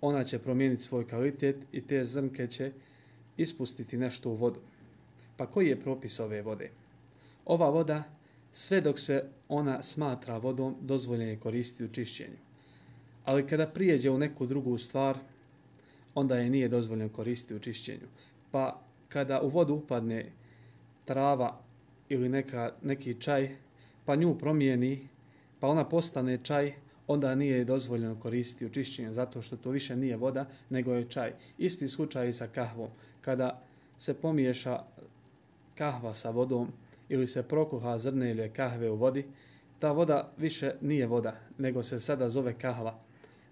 [0.01, 2.71] ona će promijeniti svoj kvalitet i te zrnke će
[3.37, 4.59] ispustiti nešto u vodu.
[5.37, 6.69] Pa koji je propis ove vode?
[7.45, 8.03] Ova voda
[8.51, 12.37] sve dok se ona smatra vodom, dozvoljen je koristiti u čišćenju.
[13.25, 15.17] Ali kada prijeđe u neku drugu stvar,
[16.15, 18.07] onda je nije dozvoljeno koristiti u čišćenju.
[18.51, 20.25] Pa kada u vodu upadne
[21.05, 21.59] trava
[22.09, 23.55] ili neka, neki čaj,
[24.05, 25.07] pa nju promijeni,
[25.59, 26.73] pa ona postane čaj,
[27.07, 31.33] onda nije dozvoljeno koristiti u čišćenju, zato što to više nije voda, nego je čaj.
[31.57, 32.89] Isti slučaj i sa kahvom.
[33.21, 33.61] Kada
[33.97, 34.83] se pomiješa
[35.75, 36.67] kahva sa vodom,
[37.09, 39.25] ili se prokuha zrne ili kahve u vodi,
[39.79, 42.99] ta voda više nije voda, nego se sada zove kahva.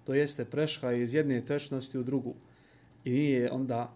[0.06, 2.36] To jeste prešla iz jedne tečnosti u drugu
[3.06, 3.94] i nije onda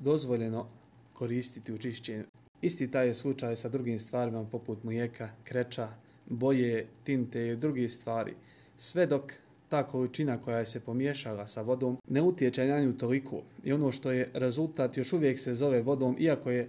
[0.00, 0.66] dozvoljeno
[1.12, 2.24] koristiti u čišćenju.
[2.62, 5.88] Isti taj je slučaj sa drugim stvarima poput mlijeka, kreča,
[6.26, 8.34] boje, tinte i drugi stvari.
[8.78, 9.32] Sve dok
[9.68, 14.10] ta količina koja se pomiješala sa vodom ne utječe na nju toliko i ono što
[14.10, 16.68] je rezultat još uvijek se zove vodom iako je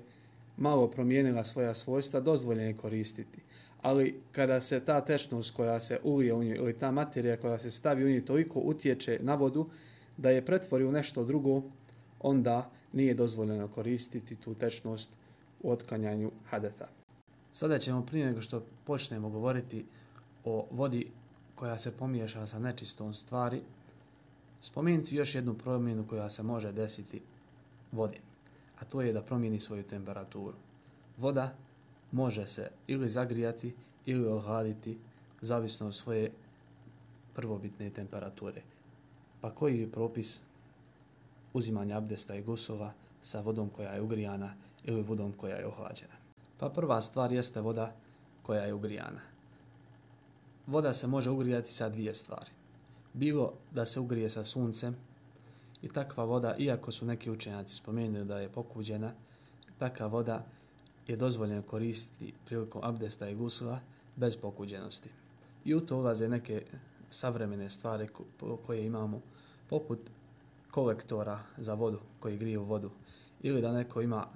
[0.58, 3.40] malo promijenila svoja svojstva, dozvoljeno je koristiti.
[3.82, 7.72] Ali kada se ta tečnost koja se ulije u nju ili ta materija koja se
[7.72, 9.70] stavi u nju toliko utječe na vodu
[10.18, 11.62] da je pretvori u nešto drugo,
[12.20, 15.10] onda nije dozvoljeno koristiti tu tečnost
[15.62, 16.88] u otkanjanju hadeta.
[17.52, 19.86] Sada ćemo prije nego što počnemo govoriti
[20.44, 21.12] o vodi
[21.56, 23.62] koja se pomiješa sa nečistom stvari,
[24.62, 27.22] spomenuti još jednu promjenu koja se može desiti
[27.92, 28.20] vodi
[28.80, 30.58] a to je da promijeni svoju temperaturu.
[31.18, 31.56] Voda
[32.12, 33.74] može se ili zagrijati
[34.06, 34.98] ili ohladiti
[35.42, 36.32] zavisno od svoje
[37.34, 38.62] prvobitne temperature.
[39.46, 40.42] Pa koji je propis
[41.54, 44.54] uzimanja abdesta i gusova sa vodom koja je ugrijana
[44.84, 46.14] ili vodom koja je ohlađena?
[46.58, 47.94] Pa prva stvar jeste voda
[48.42, 49.22] koja je ugrijana.
[50.68, 52.50] Voda se može ugrijati sa dvije stvari.
[53.14, 54.96] Bilo da se ugrije sa suncem
[55.82, 59.12] I takva voda, iako su neki učenjaci spomenuli da je pokuđena,
[59.78, 60.46] takva voda
[61.08, 63.80] je dozvoljeno koristiti prilikom abdesta i gusula
[64.16, 65.10] bez pokuđenosti.
[65.66, 66.64] I u to ulaze neke
[67.16, 68.08] savremene stvari
[68.66, 69.22] koje imamo,
[69.70, 70.00] poput
[70.72, 72.92] kolektora za vodu koji grije vodu.
[73.42, 74.28] Ili da neko ima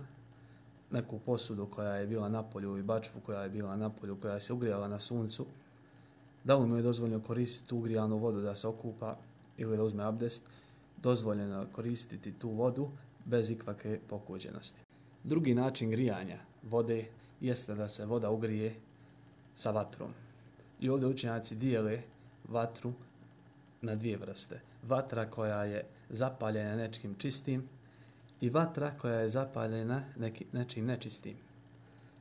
[0.92, 4.40] neku posudu koja je bila na polju i bačvu koja je bila na polju, koja
[4.40, 5.46] se ugrijala na suncu,
[6.44, 9.18] Da li mu je dozvoljeno koristiti ugrijanu vodu da se okupa
[9.58, 10.50] ili da uzme abdest,
[10.98, 12.90] dozvoljeno koristiti tu vodu
[13.26, 14.82] bez ikvake pokuđenosti.
[15.24, 17.06] Drugi način grijanja vode
[17.42, 18.76] jeste da se voda ugrije
[19.56, 20.14] sa vatrom.
[20.80, 22.02] I ovdje učenjaci dijele
[22.50, 22.94] vatru
[23.82, 24.62] na dvije vrste.
[24.88, 27.70] Vatra koja je zapaljena nečim čistim
[28.42, 31.36] i vatra koja je zapaljena neki, nečim nečistim.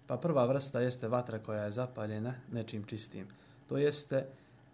[0.06, 3.26] Pa prva vrsta jeste vatra koja je zapaljena nečim čistim.
[3.68, 4.26] To jeste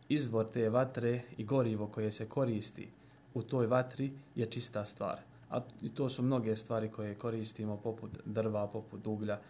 [0.08, 2.88] izvor te vatre i gorivo koje se koristi
[3.34, 5.20] u toj vatri je čista stvar.
[5.50, 9.40] A i to su mnoge stvari koje koristimo poput drva, poput uglja,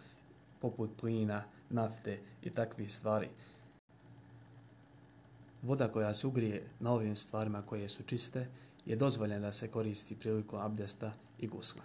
[0.59, 3.29] poput plina, nafte i takvih stvari.
[5.65, 8.47] Voda koja se ugrije na ovim stvarima koje su čiste
[8.85, 11.81] je dozvoljena da se koristi prilikom abdesta i gusla.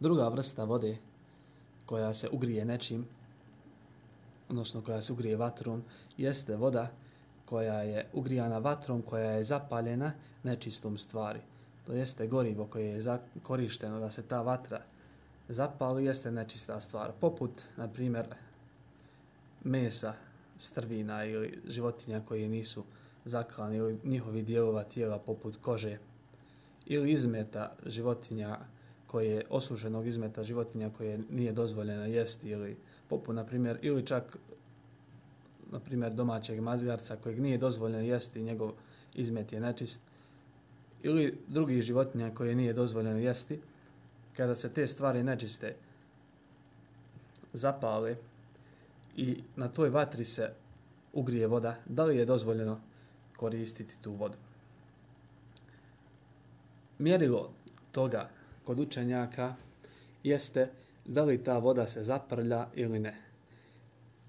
[0.00, 0.96] Druga vrsta vode
[1.86, 3.06] koja se ugrije nečim,
[4.48, 5.82] odnosno koja se ugrije vatrom,
[6.16, 6.90] jeste voda
[7.44, 11.40] koja je ugrijana vatrom, koja je zapaljena nečistom stvari.
[11.86, 14.82] To jeste gorivo koje je korišteno da se ta vatra
[15.48, 17.12] zapali, jeste nečista stvar.
[17.20, 18.26] Poput, na primjer,
[19.64, 20.14] mesa,
[20.56, 22.84] strvina ili životinja koje nisu
[23.24, 25.98] zaklani ili njihovi dijelova tijela poput kože
[26.86, 28.58] ili izmeta životinja
[29.06, 32.76] koje osušenog izmeta životinja koje nije dozvoljeno jesti ili
[33.08, 34.38] poput na primjer ili čak
[35.70, 38.72] na primjer domaćeg mazgarca kojeg nije dozvoljeno jesti njegov
[39.14, 40.00] izmet je nečist
[41.02, 43.60] ili drugi životinja koje nije dozvoljeno jesti
[44.36, 45.74] kada se te stvari nečiste
[47.52, 48.16] zapale
[49.16, 50.52] i na toj vatri se
[51.12, 52.80] ugrije voda, da li je dozvoljeno
[53.40, 54.36] koristiti tu vodu?
[56.98, 57.50] Mjerilo
[57.92, 58.30] toga
[58.64, 59.54] kod učenjaka
[60.24, 60.68] jeste
[61.04, 63.14] da li ta voda se zaprlja ili ne.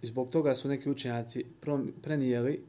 [0.01, 1.45] Zbog toga su neki učenjaci
[2.01, 2.63] prenijeli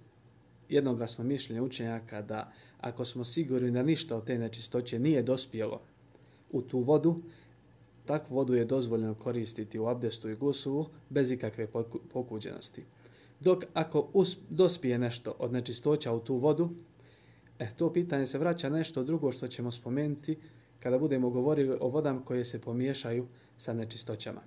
[0.68, 5.80] jednoglasno mišljenje učenjaka da ako smo sigurni da ništa od te nečistoće nije dospjelo
[6.50, 7.22] u tu vodu,
[8.06, 11.66] takvu vodu je dozvoljeno koristiti u abdestu i gusulu bez ikakve
[12.12, 12.84] pokuđenosti.
[13.42, 16.70] Dok ako usp, dospije nešto od nečistoća u tu vodu,
[17.58, 20.38] eh, to pitanje se vraća nešto drugo što ćemo spomenuti
[20.80, 23.26] kada budemo govorili o vodama koje se pomiješaju
[23.56, 24.40] sa nečistoćama.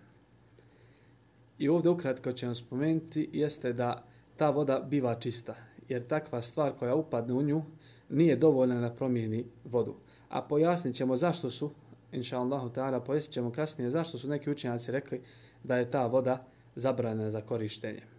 [1.60, 4.04] I ovdje ukratko ćemo spomenuti jeste da
[4.38, 5.56] ta voda biva čista,
[5.90, 7.62] jer takva stvar koja upadne u nju
[8.10, 9.96] nije dovoljna da promijeni vodu.
[10.30, 11.72] A pojasnit ćemo zašto su,
[12.12, 15.22] inša Allahu ta'ala, pojasnit ćemo kasnije zašto su neki učenjaci rekli
[15.64, 18.15] da je ta voda zabrana za korištenje.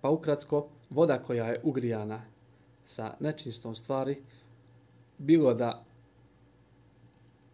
[0.00, 2.22] Pa ukratko, voda koja je ugrijana
[2.84, 4.16] sa nečistom stvari,
[5.18, 5.84] bilo da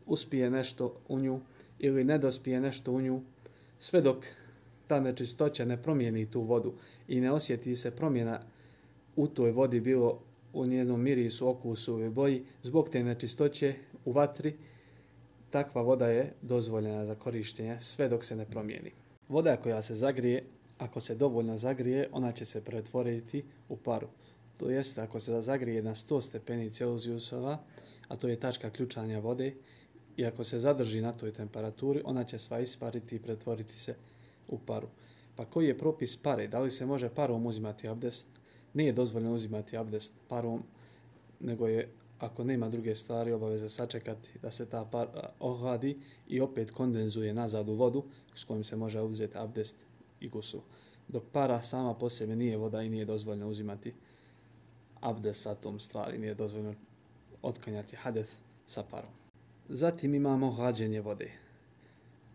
[0.07, 1.41] uspije nešto u nju
[1.79, 3.21] ili ne dospije nešto u nju,
[3.79, 4.27] sve dok
[4.87, 6.73] ta nečistoća ne promijeni tu vodu
[7.09, 8.41] i ne osjeti se promjena
[9.17, 10.21] u toj vodi bilo
[10.53, 14.57] u njenom mirisu, okusu ili boji, zbog te nečistoće u vatri,
[15.51, 18.91] takva voda je dozvoljena za korištenje sve dok se ne promijeni.
[19.29, 20.45] Voda koja se zagrije,
[20.79, 24.09] ako se dovoljno zagrije, ona će se pretvoriti u paru.
[24.57, 27.59] To jest, ako se zagrije na 100 stepeni Celzijusova,
[28.09, 29.55] a to je tačka ključanja vode,
[30.17, 33.95] i ako se zadrži na toj temperaturi, ona će sva ispariti i pretvoriti se
[34.49, 34.89] u paru.
[35.37, 36.49] Pa koji je propis pare?
[36.49, 38.29] Da li se može parom uzimati abdest?
[38.75, 40.62] Nije dozvoljeno uzimati abdest parom,
[41.41, 45.09] nego je, ako nema druge stvari, obaveza sačekati da se ta par
[45.41, 49.77] ohladi i opet kondenzuje nazad u vodu s kojim se može uzeti abdest
[50.21, 50.61] i gusul.
[51.09, 53.95] Dok para sama po sebi nije voda i nije dozvoljeno uzimati
[55.01, 56.75] abdest sa tom stvari, nije dozvoljeno
[57.43, 58.33] otkanjati hadeth
[58.67, 59.11] sa parom.
[59.69, 61.31] Zatim imamo hlađenje vode.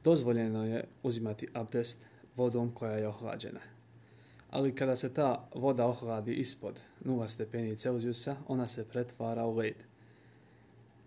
[0.04, 3.60] Dozvoljeno je uzimati abdest vodom koja je ohlađena.
[4.50, 9.76] Ali kada se ta voda ohladi ispod 0 stepeni Celzijusa, ona se pretvara u led.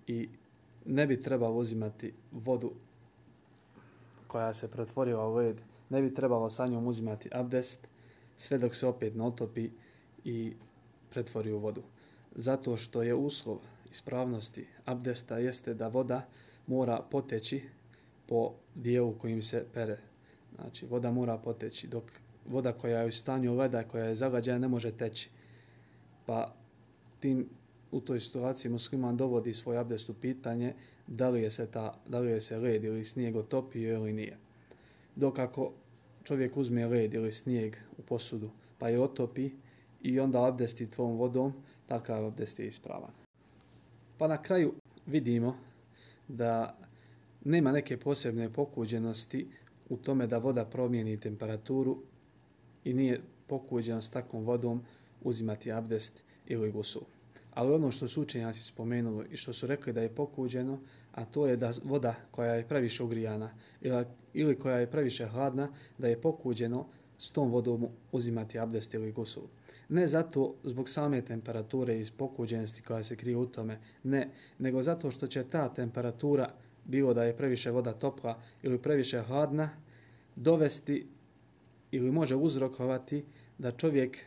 [0.07, 0.29] I
[0.85, 2.73] ne bi trebalo uzimati vodu
[4.27, 7.89] koja se pretvorila u led, ne bi trebalo sa njom uzimati abdest
[8.37, 9.71] sve dok se opet ne otopi
[10.25, 10.53] i
[11.11, 11.83] pretvori u vodu.
[12.35, 13.59] Zato što je uslov
[13.91, 16.27] ispravnosti abdesta jeste da voda
[16.67, 17.63] mora poteći
[18.27, 19.99] po dijelu kojim se pere.
[20.55, 22.05] Znači, voda mora poteći, dok
[22.47, 25.31] voda koja je u stanju leda, koja je zagađena, ne može teći.
[26.27, 26.55] Pa
[27.21, 27.49] tim
[27.91, 30.75] u toj situaciji musliman dovodi svoj abdest u pitanje
[31.07, 34.37] da li je se, ta, da li je se led ili snijeg otopio ili nije.
[35.17, 35.73] Dok ako
[36.25, 39.51] čovjek uzme led ili snijeg u posudu pa je otopi
[40.03, 41.53] i onda abdesti tvom vodom,
[41.87, 43.11] takav abdest je ispravan.
[44.19, 44.75] Pa na kraju
[45.07, 45.57] vidimo
[46.29, 46.79] da
[47.45, 49.49] nema neke posebne pokuđenosti
[49.89, 51.99] u tome da voda promijeni temperaturu
[52.85, 54.83] i nije pokuđena s takvom vodom
[55.23, 57.01] uzimati abdest ili gusu.
[57.55, 60.79] Ali ono što su učenjaci spomenuli i što su rekli da je pokuđeno,
[61.15, 63.51] a to je da voda koja je previše ugrijana
[64.33, 66.87] ili koja je previše hladna, da je pokuđeno
[67.19, 69.45] s tom vodom uzimati abdest ili gusul.
[69.89, 75.11] Ne zato zbog same temperature i pokuđenosti koja se krije u tome, ne, nego zato
[75.11, 76.51] što će ta temperatura,
[76.85, 79.71] bilo da je previše voda topla ili previše hladna,
[80.37, 81.07] dovesti
[81.91, 83.25] ili može uzrokovati
[83.59, 84.19] da čovjek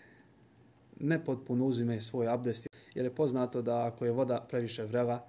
[0.99, 2.67] nepotpuno uzime svoj abdest.
[2.95, 5.27] Jer je poznato da ako je voda previše vrela,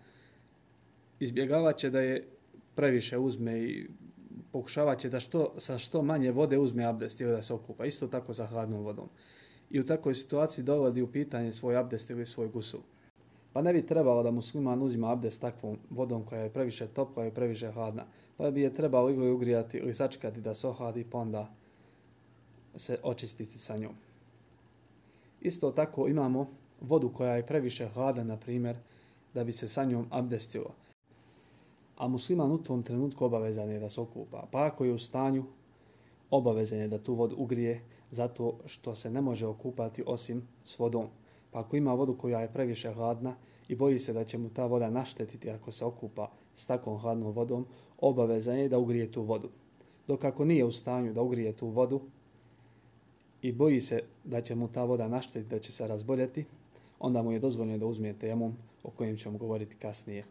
[1.20, 2.28] izbjegavaće da je
[2.74, 3.88] previše uzme i
[4.52, 7.86] pokušavaće da što, sa što manje vode uzme abdest ili da se okupa.
[7.86, 9.08] Isto tako sa hladnom vodom.
[9.70, 12.80] I u takvoj situaciji dovodi u pitanje svoj abdest ili svoj gusul.
[13.52, 17.34] Pa ne bi trebalo da musliman uzima abdest takvom vodom koja je previše topla i
[17.34, 18.06] previše hladna.
[18.36, 21.54] Pa bi je trebalo ili ugrijati ili sačekati da se ohladi pa onda
[22.74, 23.92] se očistiti sa njom.
[25.40, 26.48] Isto tako imamo
[26.80, 28.76] vodu koja je previše hladna, na primjer,
[29.34, 30.74] da bi se sa njom abdestilo.
[31.98, 34.46] A musliman u tom trenutku obavezan je da se okupa.
[34.50, 35.44] Pa ako je u stanju,
[36.30, 41.06] obavezan je da tu vodu ugrije zato što se ne može okupati osim s vodom.
[41.50, 43.34] Pa ako ima vodu koja je previše hladna
[43.68, 47.32] i boji se da će mu ta voda naštetiti ako se okupa s takvom hladnom
[47.32, 47.66] vodom,
[48.00, 49.48] obavezan je da ugrije tu vodu.
[50.06, 52.00] Dok ako nije u stanju da ugrije tu vodu,
[53.42, 56.44] i boji se da će mu ta voda naštetiti, da će se razboljeti,
[56.98, 60.24] onda mu je dozvoljeno da uzme temom o kojem ćemo govoriti kasnije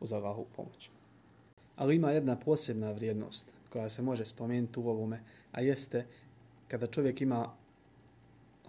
[0.00, 0.90] uz Allahovu pomoć.
[1.76, 5.20] Ali ima jedna posebna vrijednost koja se može spomenuti u ovome,
[5.52, 6.06] a jeste
[6.68, 7.52] kada čovjek ima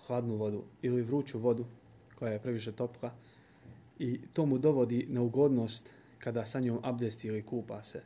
[0.08, 1.65] hladnu vodu ili vruću vodu
[2.15, 3.12] koja je previše topla
[4.00, 5.89] i to mu dovodi na ugodnost
[6.20, 8.02] kada sa njom abdesti ili kupa se.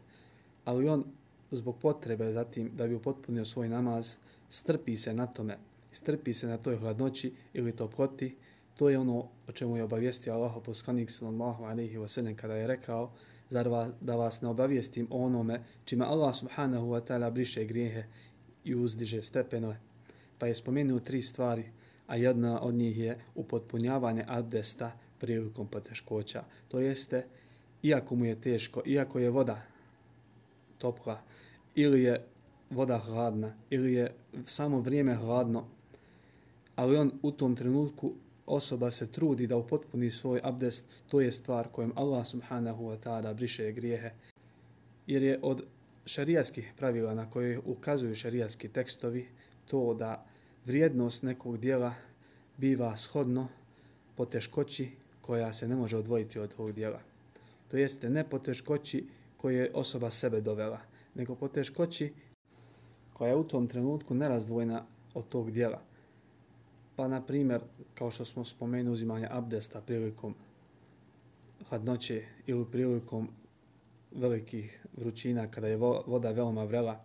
[0.66, 1.04] Ali on
[1.52, 4.16] zbog potrebe zatim da bi upotpunio svoj namaz
[4.50, 5.58] strpi se na tome
[5.92, 8.36] strpi se na toj hladnoći ili toploti,
[8.76, 12.68] to je ono o čemu je obavijestio Allah poslanik sallallahu alejhi ve sellem kada je
[12.68, 13.12] rekao
[13.50, 18.04] zar vas, da vas ne obavijestim o onome čime Allah subhanahu wa ta'ala briše grijehe
[18.64, 19.80] i uzdiže stepenove.
[20.38, 21.64] Pa je spomenuo tri stvari,
[22.08, 26.44] a jedna od njih je upotpunjavanje abdesta prilikom poteškoća.
[26.68, 27.26] To jeste,
[27.84, 29.62] iako mu je teško, iako je voda
[30.78, 31.22] topla,
[31.76, 32.26] ili je
[32.70, 34.14] voda hladna, ili je
[34.46, 35.66] samo vrijeme hladno,
[36.76, 38.14] ali on u tom trenutku
[38.50, 43.34] osoba se trudi da upotpuni svoj abdest, to je stvar kojom Allah subhanahu wa ta'ala
[43.34, 44.12] briše grijehe.
[45.08, 45.64] Jer je od
[46.06, 49.28] šarijatskih pravila na koje ukazuju šarijatski tekstovi
[49.66, 50.26] to da
[50.66, 51.94] vrijednost nekog dijela
[52.58, 53.48] biva shodno
[54.16, 54.90] po teškoći
[55.22, 57.00] koja se ne može odvojiti od tog dijela.
[57.68, 59.08] To jeste ne po teškoći
[59.38, 60.80] koje je osoba sebe dovela,
[61.16, 62.14] nego po teškoći
[63.14, 65.88] koja je u tom trenutku nerazdvojna od tog dijela.
[67.00, 67.62] Pa, na primjer,
[67.94, 70.36] kao što smo spomenuli, uzimanje abdesta prilikom
[71.70, 73.30] hladnoće ili prilikom
[74.12, 77.04] velikih vrućina kada je voda veoma vrela.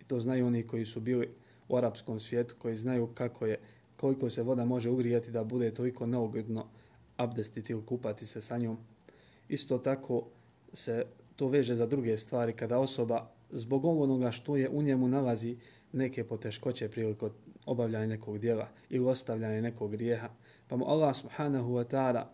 [0.00, 1.28] I to znaju oni koji su bili
[1.68, 3.58] u arapskom svijetu, koji znaju kako je,
[3.96, 6.66] koliko se voda može ugrijati da bude toliko neugodno
[7.16, 8.78] abdestiti ili kupati se sa njom.
[9.48, 10.26] Isto tako
[10.72, 15.56] se to veže za druge stvari kada osoba zbog onoga što je u njemu nalazi
[15.92, 17.30] neke poteškoće prilikom
[17.68, 20.28] obavljanje nekog dijela ili ostavljanje nekog grijeha,
[20.68, 22.24] pa mu Allah subhanahu wa ta'ala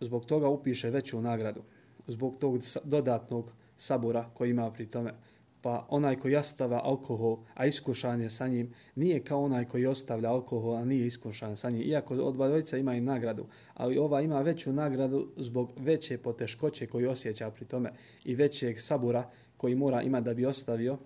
[0.00, 1.62] zbog toga upiše veću nagradu,
[2.06, 5.14] zbog tog dodatnog sabura koji ima pri tome,
[5.62, 10.30] pa onaj koji ostava alkohol, a iskušan je sa njim, nije kao onaj koji ostavlja
[10.30, 11.82] alkohol, a nije iskušan sa njim.
[11.82, 17.10] Iako od dvojica ima i nagradu, ali ova ima veću nagradu zbog veće poteškoće koju
[17.10, 17.92] osjeća pri tome
[18.24, 20.98] i većeg sabura koji mora ima da bi ostavio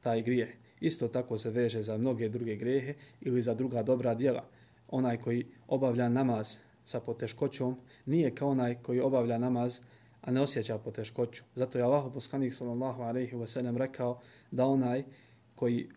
[0.00, 0.48] taj grijeh.
[0.80, 4.44] Isto tako se veže za mnoge druge grehe ili za druga dobra djela.
[4.88, 9.80] Onaj koji obavlja namaz sa poteškoćom nije kao onaj koji obavlja namaz
[10.20, 11.44] a ne osjeća poteškoću.
[11.54, 15.04] Zato je Allah poslanik sallallahu alejhi ve sellem rekao da onaj
[15.54, 15.88] koji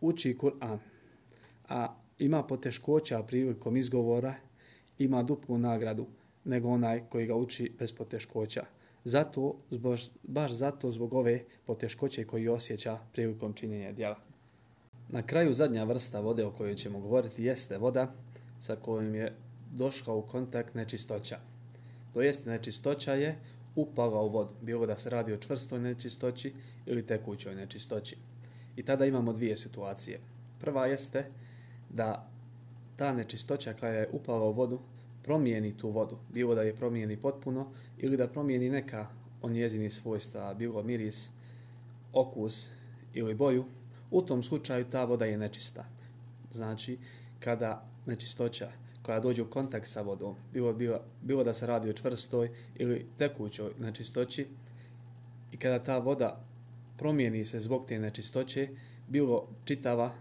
[0.00, 0.78] uči Kur'an
[1.68, 4.34] a ima poteškoća prilikom izgovora
[4.98, 6.06] ima duplu nagradu
[6.44, 8.64] nego onaj koji ga uči bez poteškoća.
[9.04, 14.16] Zato, zbog, baš zato zbog ove poteškoće koji osjeća prilikom činjenja djela.
[15.08, 18.12] Na kraju zadnja vrsta vode o kojoj ćemo govoriti jeste voda
[18.60, 19.36] sa kojom je
[19.72, 21.38] došla u kontakt nečistoća.
[22.14, 23.38] To jeste nečistoća je
[23.76, 26.52] upala u vodu, bilo da se radi o čvrstoj nečistoći
[26.86, 28.16] ili tekućoj nečistoći.
[28.76, 30.20] I tada imamo dvije situacije.
[30.60, 31.24] Prva jeste
[31.90, 32.30] da
[32.96, 34.78] ta nečistoća koja je upala u vodu
[35.22, 37.66] promijeni tu vodu, bilo da je promijeni potpuno
[37.98, 39.06] ili da promijeni neka
[39.42, 41.30] od njezini svojstva, bilo miris,
[42.12, 42.68] okus
[43.14, 43.64] ili boju,
[44.10, 45.84] u tom slučaju ta voda je nečista.
[46.52, 46.98] Znači,
[47.40, 48.70] kada nečistoća
[49.02, 53.06] koja dođe u kontakt sa vodom, bilo, bilo, bilo da se radi o čvrstoj ili
[53.18, 54.46] tekućoj nečistoći,
[55.52, 56.44] i kada ta voda
[56.98, 58.68] promijeni se zbog te nečistoće,
[59.08, 60.12] bilo čitava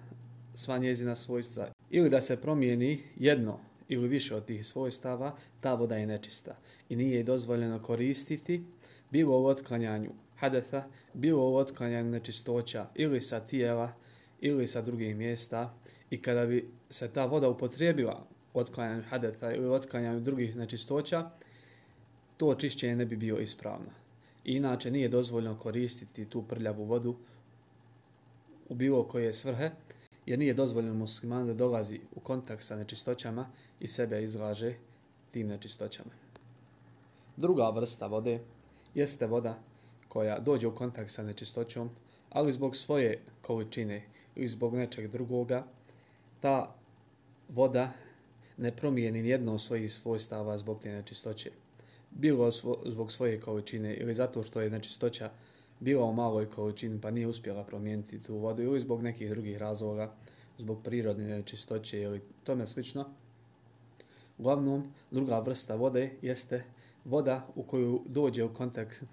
[0.53, 3.59] sva njezina svojstva, ili da se promijeni jedno
[3.89, 6.57] ili više od tih svojstava, ta voda je nečista
[6.89, 8.63] i nije dozvoljeno koristiti
[9.11, 10.83] bilo u otklanjanju hadetha,
[11.13, 13.93] bilo u otklanjanju nečistoća ili sa tijela
[14.41, 15.73] ili sa drugih mjesta
[16.09, 21.29] i kada bi se ta voda upotrijebila u otklanjanju hadetha ili u otklanjanju drugih nečistoća,
[22.37, 23.89] to očišćenje ne bi bio ispravno.
[24.43, 27.15] Inače nije dozvoljeno koristiti tu prljavu vodu
[28.69, 29.71] u bilo koje svrhe,
[30.29, 33.47] jer nije dozvoljeno musliman da dolazi u kontakt sa nečistoćama
[33.79, 34.73] i sebe izlaže
[35.31, 36.11] tim nečistoćama.
[37.37, 38.39] Druga vrsta vode
[38.95, 39.57] jeste voda
[40.07, 41.89] koja dođe u kontakt sa nečistoćom,
[42.29, 44.03] ali zbog svoje količine
[44.35, 45.63] i zbog nečeg drugoga,
[46.39, 46.75] ta
[47.49, 47.91] voda
[48.57, 51.51] ne promijeni nijedno od svojih svojstava zbog te nečistoće.
[52.11, 52.51] Bilo
[52.85, 55.31] zbog svoje količine ili zato što je nečistoća
[55.79, 60.13] bila u maloj količini pa nije uspjela promijeniti tu vodu ili zbog nekih drugih razloga,
[60.57, 63.05] zbog prirodne čistoće ili tome slično.
[64.37, 66.63] Uglavnom, druga vrsta vode jeste
[67.05, 69.03] voda u koju dođe u kontakt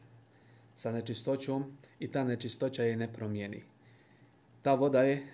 [0.74, 1.64] sa nečistoćom
[1.98, 3.62] i ta nečistoća je ne promijeni.
[4.62, 5.26] Ta voda je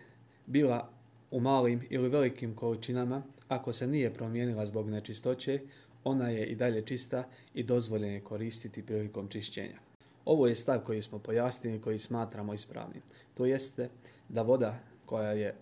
[0.47, 0.91] bila
[1.31, 5.61] u malim ili velikim količinama, ako se nije promijenila zbog nečistoće,
[6.05, 9.92] ona je i dalje čista i dozvoljeno je koristiti prilikom čišćenja.
[10.25, 13.03] Ovo je stav koji smo pojasnili i koji smatramo ispravnim.
[13.35, 13.89] To jeste
[14.29, 15.55] da voda koja, je,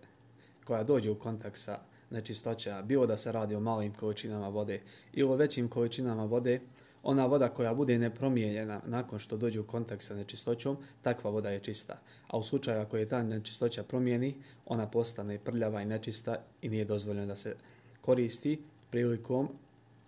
[0.64, 1.78] koja dođe u kontakt sa
[2.10, 4.80] nečistoća, bilo da se radi o malim količinama vode
[5.12, 6.60] ili o većim količinama vode,
[7.02, 11.60] ona voda koja bude nepromijenjena nakon što dođe u kontakt sa nečistoćom, takva voda je
[11.60, 12.00] čista.
[12.28, 14.34] A u slučaju ako je ta nečistoća promijeni,
[14.66, 17.56] ona postane prljava i nečista i nije dozvoljeno da se
[18.00, 19.48] koristi prilikom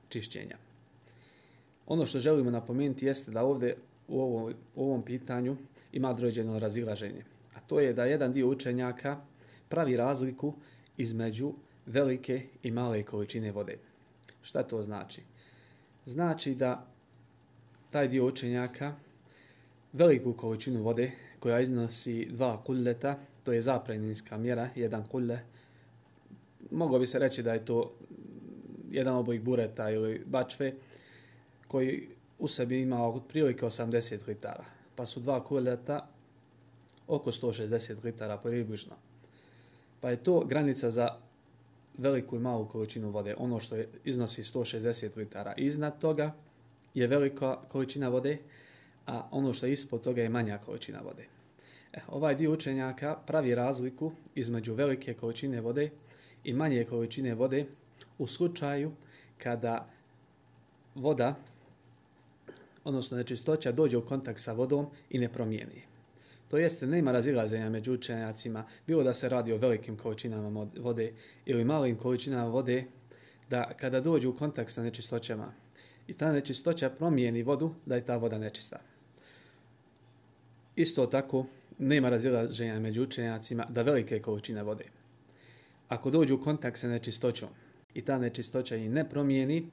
[0.09, 0.57] čišćenja.
[1.87, 3.77] Ono što želimo napomenuti jeste da ovdje
[4.09, 5.57] u ovom, u ovom pitanju
[5.93, 7.25] ima određeno razilaženje.
[7.55, 9.21] A to je da jedan dio učenjaka
[9.69, 10.55] pravi razliku
[10.97, 11.53] između
[11.87, 13.79] velike i male količine vode.
[14.43, 15.21] Šta to znači?
[16.07, 16.87] Znači da
[17.91, 18.95] taj dio učenjaka
[19.93, 25.41] veliku količinu vode koja iznosi dva kulleta, to je zapreninska mjera, jedan kulle,
[26.71, 27.93] moglo bi se reći da je to
[28.91, 30.73] jedan oblik bureta ili bačve,
[31.69, 32.09] koji
[32.43, 34.65] u sebi ima otprilike 80 litara.
[34.97, 36.09] Pa su dva kuleta
[37.07, 38.95] oko 160 litara približno.
[40.01, 41.09] Pa je to granica za
[41.99, 43.35] veliku i malu količinu vode.
[43.39, 46.35] Ono što je, iznosi 160 litara iznad toga
[46.95, 48.39] je velika količina vode,
[49.07, 51.27] a ono što je ispod toga je manja količina vode.
[51.93, 55.91] E, ovaj dio učenjaka pravi razliku između velike količine vode
[56.45, 57.67] i manje količine vode
[58.19, 58.93] u slučaju
[59.39, 59.89] kada
[60.95, 61.35] voda
[62.85, 65.83] odnosno nečistoća, dođe u kontakt sa vodom i ne promijeni.
[66.49, 71.13] To jeste, nema razilazenja među učenjacima, bilo da se radi o velikim količinama vode
[71.47, 72.85] ili malim količinama vode,
[73.51, 75.53] da kada dođu u kontakt sa nečistoćama
[76.07, 78.81] i ta nečistoća promijeni vodu, da je ta voda nečista.
[80.77, 81.47] Isto tako,
[81.79, 84.85] nema razilaženja među učenjacima da velike količine vode.
[85.89, 87.49] Ako dođu u kontakt sa nečistoćom
[87.95, 89.71] i ta nečistoća i ne promijeni,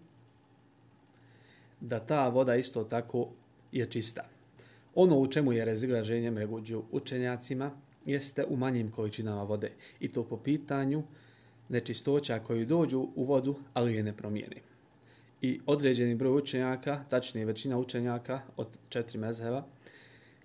[1.82, 3.30] da ta voda isto tako
[3.72, 4.30] je čista.
[4.96, 7.72] Ono u čemu je razilaženje među učenjacima
[8.06, 11.04] jeste u manjim količinama vode i to po pitanju
[11.70, 14.62] nečistoća koji dođu u vodu, ali je ne promijeni.
[15.42, 19.66] I određeni broj učenjaka, tačnije većina učenjaka od četiri mezheva,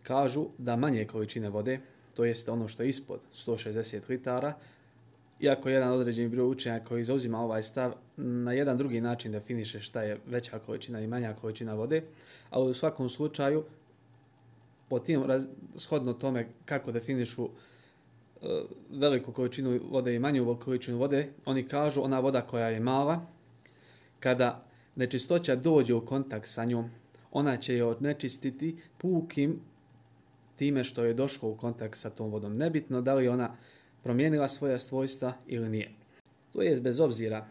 [0.03, 1.81] kažu da manje količine vode,
[2.15, 4.55] to jeste ono što je ispod 160 litara,
[5.45, 10.03] iako jedan određeni broj učenja koji zauzima ovaj stav na jedan drugi način definiše šta
[10.03, 12.03] je veća količina i manja količina vode,
[12.51, 13.65] ali u svakom slučaju
[14.89, 15.25] po tim
[15.77, 18.47] shodno tome kako definišu e,
[18.91, 23.27] veliku količinu vode i manju količinu vode, oni kažu ona voda koja je mala,
[24.21, 24.65] kada
[24.97, 26.91] nečistoća dođe u kontakt sa njom,
[27.33, 29.61] ona će je odnečistiti pukim
[30.57, 32.57] time što je došlo u kontakt sa tom vodom.
[32.57, 33.57] Nebitno da li ona
[34.05, 35.91] promijenila svoja svojstva ili nije.
[36.53, 37.47] To je bez obzira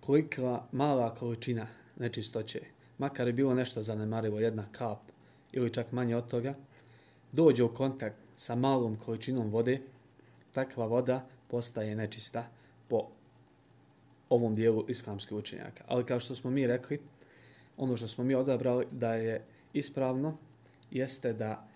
[0.00, 1.66] kolika mala količina
[1.96, 2.60] nečistoće,
[2.98, 4.98] makar je bilo nešto zanemarivo, jedna kap
[5.52, 6.54] ili čak manje od toga,
[7.32, 9.80] dođe u kontakt sa malom količinom vode,
[10.52, 12.46] takva voda postaje nečista
[12.88, 13.08] po
[14.28, 15.84] ovom dijelu islamskih učenjaka.
[15.86, 17.00] Ali kao što smo mi rekli,
[17.76, 20.36] ono što smo mi odabrali da je ispravno,
[20.90, 21.68] jeste da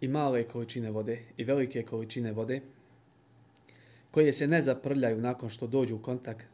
[0.00, 2.60] i male količine vode i velike količine vode
[4.14, 6.46] koje se ne zaprljaju nakon što dođu u kontakt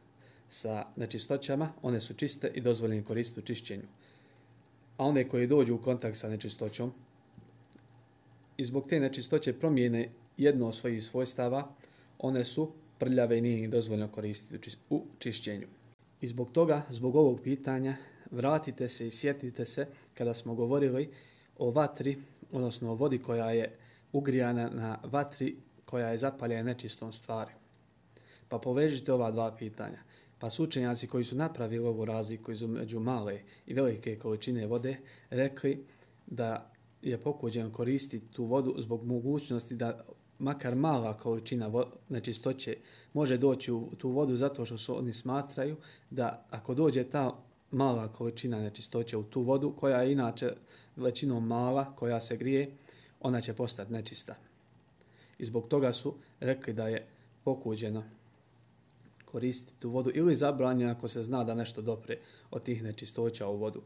[0.49, 3.83] sa nečistoćama, one su čiste i dozvoljene koristiti u čišćenju.
[4.97, 6.91] A one koje dođu u kontakt sa nečistoćom
[8.57, 11.69] i zbog te nečistoće promijene jedno od svojih svojstava,
[12.19, 15.67] one su prljave i nije dozvoljeno koristiti u čišćenju.
[16.21, 17.95] I zbog toga, zbog ovog pitanja,
[18.31, 21.09] vratite se i sjetite se kada smo govorili
[21.57, 22.17] o vatri,
[22.51, 23.77] odnosno o vodi koja je
[24.11, 25.55] ugrijana na vatri
[25.91, 27.51] koja je zapaljena nečistom stvari.
[28.49, 29.99] Pa povežite ova dva pitanja.
[30.39, 34.97] Pa su učenjaci koji su napravili ovu razliku između male i velike količine vode
[35.29, 35.85] rekli
[36.27, 36.71] da
[37.01, 40.05] je pokuđeno koristiti tu vodu zbog mogućnosti da
[40.39, 41.71] makar mala količina
[42.09, 42.77] nečistoće
[43.13, 45.75] može doći u tu vodu zato što su oni smatraju
[46.09, 50.53] da ako dođe ta mala količina nečistoće u tu vodu koja je inače
[50.95, 52.77] većinom mala koja se grije,
[53.19, 54.35] ona će postati nečista.
[55.41, 57.07] I zbog toga su rekli da je
[57.43, 58.03] pokuđeno
[59.25, 62.17] koristiti tu vodu ili zabranjeno ako se zna da nešto dopre
[62.51, 63.81] od tih nečistoća u vodu.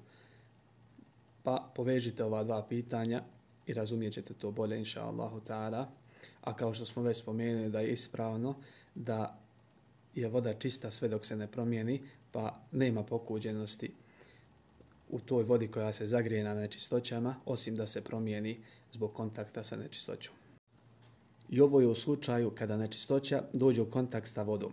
[1.43, 3.23] Pa povežite ova dva pitanja
[3.67, 5.85] i razumijet ćete to bolje, inša Allahu ta'ala.
[6.41, 8.55] A kao što smo već spomenuli da je ispravno
[8.95, 9.39] da
[10.15, 12.01] je voda čista sve dok se ne promijeni,
[12.31, 13.91] pa nema pokuđenosti
[15.09, 18.59] u toj vodi koja se zagrije na nečistoćama, osim da se promijeni
[18.91, 20.44] zbog kontakta sa nečistoćom.
[21.49, 24.71] I ovo je u slučaju kada nečistoća dođe u kontakt sa vodom.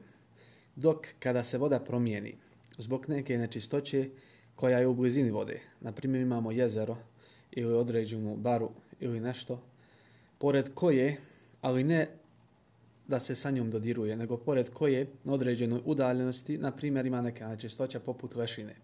[0.76, 2.34] Dok kada se voda promijeni
[2.78, 4.08] zbog neke nečistoće
[4.54, 6.96] koja je u blizini vode, na primjer imamo jezero
[7.50, 8.70] ili određenu baru
[9.00, 9.62] ili nešto,
[10.38, 11.16] pored koje,
[11.60, 12.08] ali ne
[13.08, 17.48] da se sa njom dodiruje, nego pored koje na određenoj udaljenosti, na primjer, ima neka
[17.48, 18.76] nečistoća poput lešine,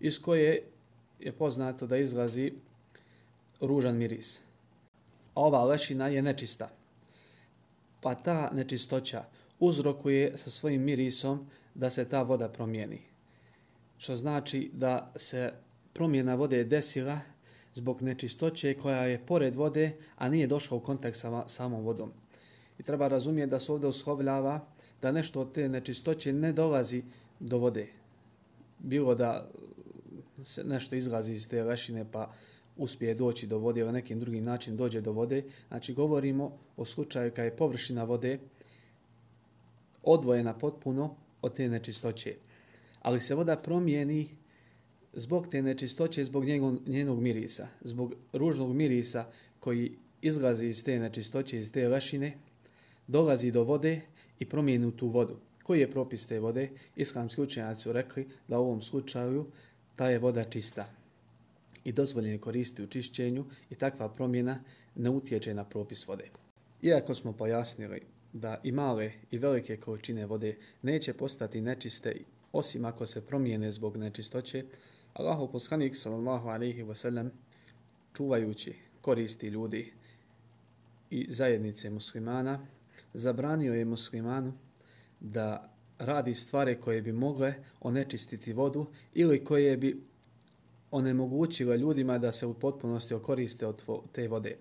[0.00, 0.62] iz koje
[1.20, 2.52] je poznato da izlazi
[3.60, 4.40] ružan miris.
[5.34, 6.70] A ova lešina je nečista.
[8.06, 9.24] Pa ta nečistoća
[9.58, 13.00] uzrokuje sa svojim mirisom da se ta voda promijeni.
[13.98, 15.52] Što znači da se
[15.92, 17.20] promjena vode desila
[17.74, 22.12] zbog nečistoće koja je pored vode, a nije došla u kontakt sa samom vodom.
[22.78, 24.60] I treba razumjeti da se ovdje ushovljava
[25.02, 27.02] da nešto od te nečistoće ne dolazi
[27.40, 27.88] do vode.
[28.78, 29.50] Bilo da
[30.42, 32.32] se nešto izlazi iz te lešine pa
[32.76, 35.44] uspije doći do vode ili nekim drugim način dođe do vode.
[35.68, 38.38] Znači govorimo o slučaju kada je površina vode
[40.02, 42.34] odvojena potpuno od te nečistoće.
[43.02, 44.28] Ali se voda promijeni
[45.12, 49.26] zbog te nečistoće, zbog njenog, njenog mirisa, zbog ružnog mirisa
[49.60, 52.38] koji izlazi iz te nečistoće, iz te lešine,
[53.06, 54.00] dolazi do vode
[54.38, 55.36] i promijeni tu vodu.
[55.62, 56.70] Koji je propis te vode?
[56.96, 59.46] Islamski učenjaci su rekli da u ovom slučaju
[59.96, 61.05] ta je voda čista
[61.86, 64.58] i dozvoljene koristi u čišćenju i takva promjena
[64.94, 66.30] ne utječe na propis vode.
[66.82, 68.00] Iako smo pojasnili
[68.32, 72.16] da i male i velike količine vode neće postati nečiste
[72.52, 74.64] osim ako se promijene zbog nečistoće,
[75.12, 77.30] Allahu poslanik sallallahu alejhi ve sellem
[78.16, 79.92] čuvajući koristi ljudi
[81.10, 82.66] i zajednice muslimana
[83.14, 84.52] zabranio je muslimanu
[85.20, 90.02] da radi stvari koje bi mogle onečistiti vodu ili koje bi
[90.96, 93.82] onemogućile ljudima da se u potpunosti okoriste od
[94.12, 94.56] te vode.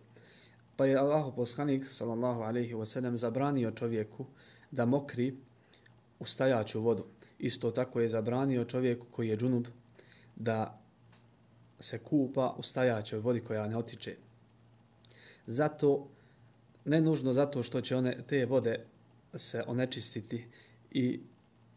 [0.75, 4.25] Pa je Allah poslanik sallallahu alaihi ve sellem zabranio čovjeku
[4.71, 5.35] da mokri
[6.19, 7.05] u stajaću vodu.
[7.39, 9.67] Isto tako je zabranio čovjeku koji je džunub
[10.35, 10.81] da
[11.79, 14.15] se kupa u stajaćoj vodi koja ne otiče.
[15.45, 16.07] Zato,
[16.85, 18.85] ne nužno zato što će one te vode
[19.33, 20.45] se onečistiti
[20.91, 21.19] i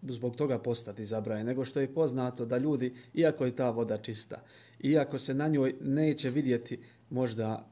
[0.02, 4.42] zbog toga postati zabranjen, nego što je poznato da ljudi, iako je ta voda čista,
[4.80, 6.78] iako se na njoj neće vidjeti
[7.10, 7.68] možda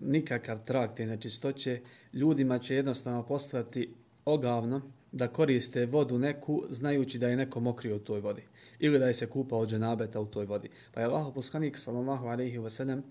[0.00, 1.80] nikakav trag te nečistoće,
[2.12, 3.94] ljudima će jednostavno postati
[4.24, 8.42] ogavno da koriste vodu neku znajući da je neko mokrio u toj vodi
[8.78, 10.68] ili da je se kupao od dženabeta u toj vodi.
[10.92, 13.02] Pa je Allah poslanik sallallahu alejhi ve sellem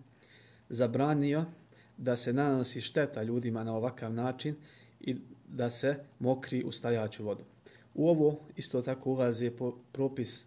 [0.69, 1.45] zabranio
[1.97, 4.55] da se nanosi šteta ljudima na ovakav način
[4.99, 5.15] i
[5.47, 7.43] da se mokri u stajaću vodu.
[7.93, 9.51] U ovo isto tako ulazi
[9.91, 10.45] propis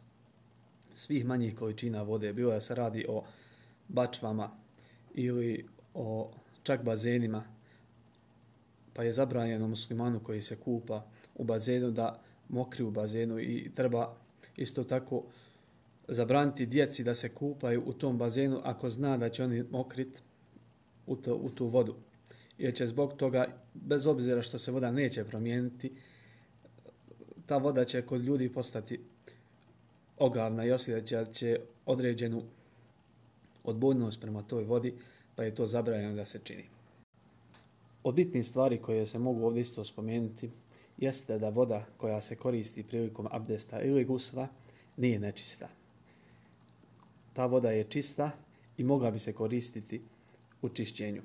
[0.94, 3.24] svih manjih količina vode, bilo da se radi o
[3.88, 4.50] bačvama
[5.14, 6.30] ili o
[6.62, 7.44] čak bazenima,
[8.92, 14.16] pa je zabranjeno muslimanu koji se kupa u bazenu da mokri u bazenu i treba
[14.56, 15.24] isto tako
[16.08, 20.22] zabraniti djeci da se kupaju u tom bazenu ako zna da će oni mokrit
[21.06, 21.94] u, to, u tu vodu.
[22.58, 25.92] Jer će zbog toga, bez obzira što se voda neće promijeniti,
[27.46, 29.00] ta voda će kod ljudi postati
[30.18, 32.42] ogavna i osjeća će određenu
[33.64, 34.94] odbojnost prema toj vodi,
[35.36, 36.64] pa je to zabranjeno da se čini.
[38.02, 40.50] Od bitnih stvari koje se mogu ovdje isto spomenuti
[40.98, 44.48] jeste da voda koja se koristi prilikom abdesta ili gusla
[44.96, 45.68] nije nečista.
[47.32, 48.30] Ta voda je čista
[48.78, 50.02] i mogla bi se koristiti
[50.62, 51.22] u čišćenju.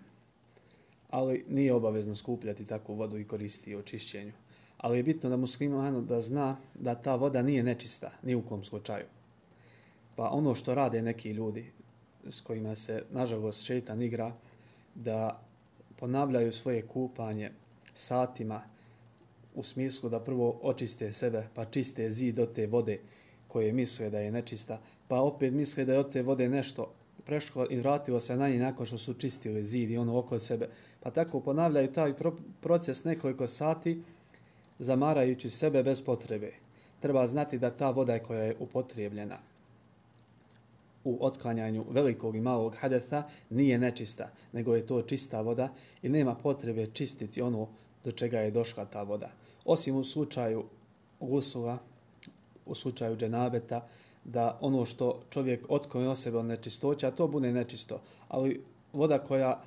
[1.10, 4.34] Ali nije obavezno skupljati takvu vodu i koristiti u čišćenju.
[4.80, 8.42] Ali je bitno da musliman ono, da zna da ta voda nije nečista, ni u
[8.42, 9.06] kom slučaju.
[10.16, 11.72] Pa ono što rade neki ljudi
[12.28, 14.34] s kojima se, nažalost, šeitan igra,
[14.96, 15.42] da
[15.96, 17.52] ponavljaju svoje kupanje
[17.94, 18.62] satima
[19.56, 23.00] u smislu da prvo očiste sebe, pa čiste zid od te vode
[23.48, 26.94] koje misle da je nečista, pa opet misle da je od te vode nešto
[27.26, 30.70] prešlo i vratilo se na njih nakon što su čistili zid i ono oko sebe.
[31.00, 32.14] Pa tako ponavljaju taj
[32.62, 34.02] proces nekoliko sati,
[34.80, 36.52] zamarajući sebe bez potrebe.
[37.00, 39.38] Treba znati da ta voda koja je upotrijebljena
[41.04, 45.70] u otklanjanju velikog i malog hadetha nije nečista, nego je to čista voda
[46.02, 47.68] i nema potrebe čistiti ono
[48.04, 49.32] do čega je došla ta voda.
[49.66, 50.64] Osim u slučaju
[51.20, 51.78] gusula,
[52.66, 53.88] u slučaju dženabeta,
[54.24, 58.02] da ono što čovjek otkloni o sebe od nečistoća, to bude nečisto.
[58.28, 58.62] Ali
[58.94, 59.62] voda koja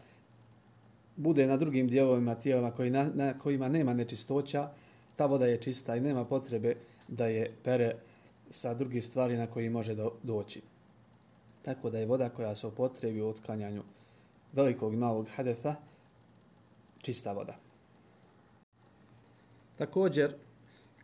[1.16, 4.70] bude na drugim dijelovima tijela koji na, na kojima nema nečistoća,
[5.16, 6.76] ta voda je čista i nema potrebe
[7.08, 7.94] da je pere
[8.50, 10.62] sa drugih stvari na koji može do, doći.
[11.62, 13.82] Tako da je voda koja se upotrebi u otklanjanju
[14.52, 15.74] velikog i malog hadetha
[17.02, 17.56] čista voda.
[19.76, 20.34] Također,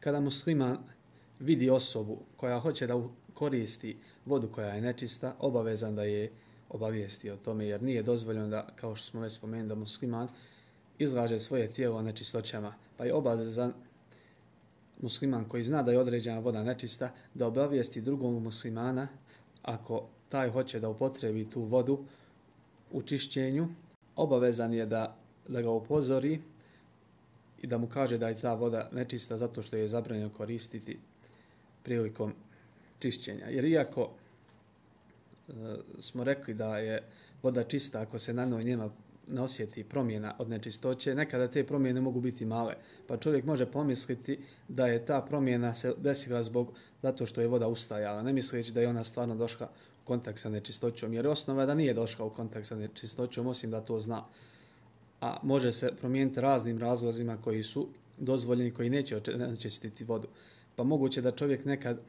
[0.00, 0.78] kada musliman
[1.40, 3.02] vidi osobu koja hoće da
[3.34, 3.96] koristi
[4.26, 6.30] vodu koja je nečista, obavezan da je
[6.68, 10.28] obavijesti o tome, jer nije dozvoljeno da, kao što smo već spomenuli, da musliman
[10.98, 13.72] izlaže svoje tijelo nečistoćama, pa je obavezan
[15.02, 19.08] musliman koji zna da je određena voda nečista, da obavijesti drugom muslimana
[19.62, 22.04] ako taj hoće da upotrebi tu vodu
[22.92, 23.68] u čišćenju,
[24.16, 25.16] obavezan je da,
[25.48, 26.40] da ga upozori
[27.62, 30.98] i da mu kaže da je ta voda nečista zato što je zabranjeno koristiti
[31.82, 32.32] prilikom
[32.98, 33.46] čišćenja.
[33.48, 34.10] Jer iako
[35.48, 35.52] e,
[35.98, 37.02] smo rekli da je
[37.42, 38.90] voda čista ako se na njoj nema
[39.30, 42.74] ne osjeti promjena od nečistoće, nekada te promjene mogu biti male.
[43.06, 46.72] Pa čovjek može pomisliti da je ta promjena se desila zbog
[47.02, 49.70] zato što je voda ustajala, ne misleći da je ona stvarno došla
[50.02, 51.14] u kontakt sa nečistoćom.
[51.14, 54.24] Jer osnova je da nije došla u kontakt sa nečistoćom, osim da to zna.
[55.20, 59.16] A može se promijeniti raznim razlozima koji su dozvoljeni, koji neće
[59.52, 60.28] očistiti vodu.
[60.76, 62.00] Pa moguće da čovjek nekad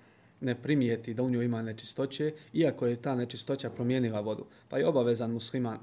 [0.42, 4.46] ne primijeti da u njoj ima nečistoće, iako je ta nečistoća promijenila vodu.
[4.70, 5.80] Pa je obavezan musliman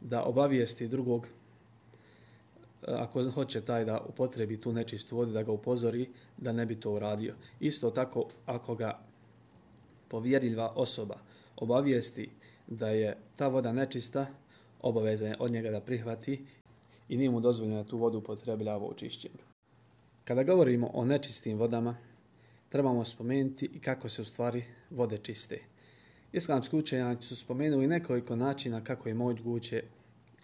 [0.00, 1.28] da obavijesti drugog e,
[2.86, 6.92] ako hoće taj da upotrebi tu nečistu vodu, da ga upozori da ne bi to
[6.92, 7.34] uradio.
[7.60, 8.98] Isto tako, ako ga
[10.08, 11.18] povjeriljiva osoba
[11.56, 12.30] obavijesti
[12.66, 14.26] da je ta voda nečista,
[14.80, 16.46] obavezan je od njega da prihvati
[17.08, 19.42] i nije mu dozvoljeno da tu vodu upotrebljava u čišćenju.
[20.24, 21.96] Kada govorimo o nečistim vodama,
[22.68, 25.58] trebamo spomenuti i kako se u stvari vode čiste.
[26.32, 29.82] Islamski učenjaci su spomenuli nekoliko načina kako je moguće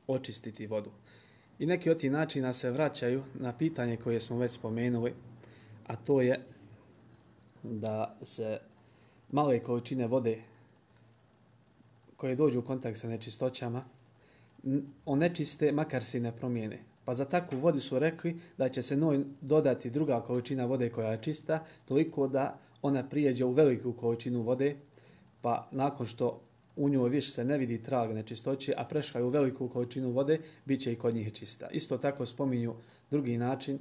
[0.06, 0.90] očistiti vodu.
[1.58, 5.14] I neki od tih načina se vraćaju na pitanje koje smo već spomenuli,
[5.86, 6.44] a to je
[7.62, 8.58] da se
[9.32, 10.42] male količine vode
[12.16, 13.84] koje dođu u kontakt sa nečistoćama
[15.04, 16.78] onečiste makar se ne promijene.
[17.04, 21.10] Pa za takvu vodu su rekli da će se noj dodati druga količina vode koja
[21.10, 24.76] je čista, toliko da ona prijeđe u veliku količinu vode,
[25.44, 26.40] pa nakon što
[26.76, 30.38] u njoj više se ne vidi trag nečistoće, a prešla je u veliku količinu vode,
[30.64, 31.68] bit će i kod njih čista.
[31.70, 32.74] Isto tako spominju
[33.10, 33.78] drugi način,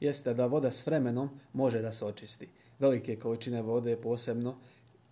[0.00, 2.48] jeste da voda s vremenom može da se očisti.
[2.78, 4.54] Velike količine vode posebno,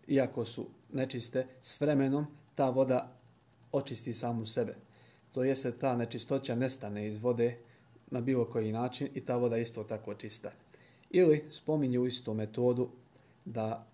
[0.06, 3.12] iako su nečiste, s vremenom ta voda
[3.72, 4.74] očisti samu sebe.
[5.32, 7.56] To jeste ta nečistoća nestane iz vode
[8.10, 10.52] na bilo koji način i ta voda isto tako čista.
[11.10, 12.88] Ili spominju istu metodu
[13.44, 13.86] da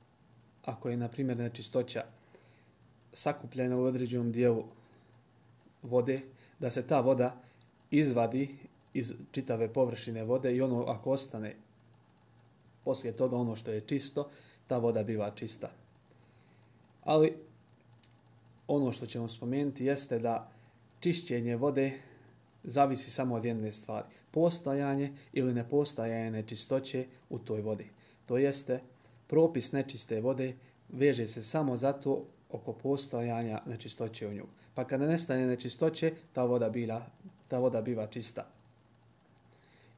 [0.65, 2.05] ako je, na primjer, nečistoća
[3.13, 4.65] sakupljena u određenom dijelu
[5.83, 6.21] vode,
[6.59, 7.37] da se ta voda
[7.91, 8.57] izvadi
[8.95, 11.57] iz čitave površine vode i ono ako ostane
[12.85, 14.31] poslije toga ono što je čisto,
[14.67, 15.71] ta voda biva čista.
[17.05, 17.37] Ali
[18.69, 20.51] ono što ćemo spomenuti jeste da
[21.01, 21.93] čišćenje vode
[22.65, 24.07] zavisi samo od jedne stvari.
[24.31, 27.91] Postojanje ili nepostojanje nečistoće u toj vodi.
[28.27, 28.81] To jeste,
[29.27, 30.55] propis nečiste vode
[30.89, 34.47] veže se samo zato oko postojanja nečistoće u nju.
[34.75, 37.07] Pa kada nestane nečistoće, ta voda, bila,
[37.49, 38.47] ta voda biva čista.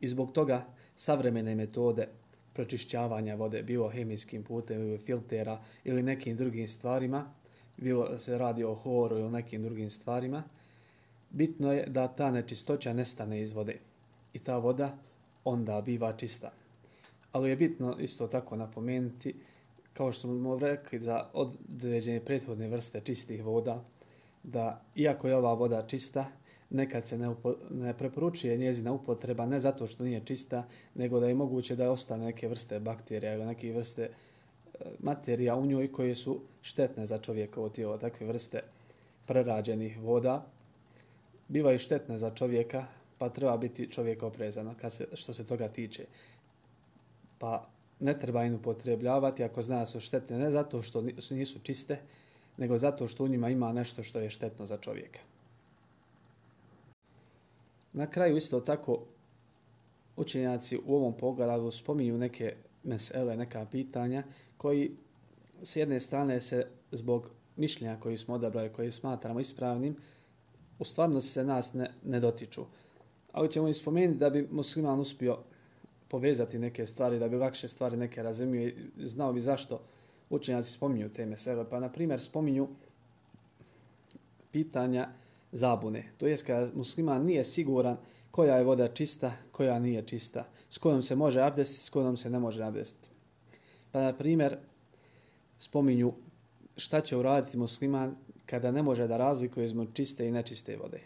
[0.01, 0.67] I zbog toga
[0.97, 2.09] savremene metode
[2.53, 7.33] pročišćavanja vode, bilo hemijskim putem ili filtera ili nekim drugim stvarima,
[7.77, 10.43] bilo se radi o horu ili nekim drugim stvarima,
[11.31, 13.77] bitno je da ta nečistoća nestane iz vode.
[14.33, 14.97] I ta voda
[15.45, 16.53] onda biva čista.
[17.37, 19.35] Ali je bitno isto tako napomenuti,
[19.93, 23.85] kao što smo rekli za određene prethodne vrste čistih voda,
[24.43, 26.25] da iako je ova voda čista,
[26.71, 30.65] nekad se ne, upo, ne preporučuje njezina upotreba ne zato što nije čista,
[30.95, 34.11] nego da je moguće da ostane neke vrste bakterija ili neke vrste e,
[34.99, 38.63] materija u njoj koje su štetne za čovjekovo tijelo, takve vrste
[39.27, 40.47] prerađenih voda,
[41.49, 42.87] bivaju štetne za čovjeka,
[43.19, 46.07] pa treba biti čovjek oprezan kad se, što se toga tiče.
[47.39, 47.69] Pa
[48.01, 51.99] ne treba im upotrebljavati ako zna da su štetne ne zato što nisu čiste,
[52.57, 55.21] nego zato što u njima ima nešto što je štetno za čovjeka.
[57.93, 59.03] Na kraju isto tako
[60.17, 64.23] učenjaci u ovom pogledu spominju neke mesele, neka pitanja
[64.57, 64.91] koji
[65.63, 69.97] s jedne strane se zbog mišljenja koji smo odabrali, koji smatramo ispravnim,
[70.79, 72.65] u stvarnosti se nas ne, ne dotiču.
[73.33, 75.39] Ali ćemo ispomenuti da bi musliman uspio
[76.09, 79.81] povezati neke stvari, da bi lakše stvari neke razumio i znao bi zašto
[80.31, 81.69] učenjaci spominju te mesele.
[81.71, 82.69] Pa, na primjer, spominju
[84.51, 85.09] pitanja
[85.53, 86.13] zabune.
[86.17, 87.97] To je kada musliman nije siguran
[88.31, 92.31] koja je voda čista, koja nije čista, s kojom se može abdestiti, s kojom se
[92.31, 93.09] ne može abdestiti.
[93.93, 94.57] Pa, na primjer,
[95.59, 96.13] spominju
[96.77, 101.01] šta će uraditi musliman kada ne može da razlikuje između čiste i nečiste vode.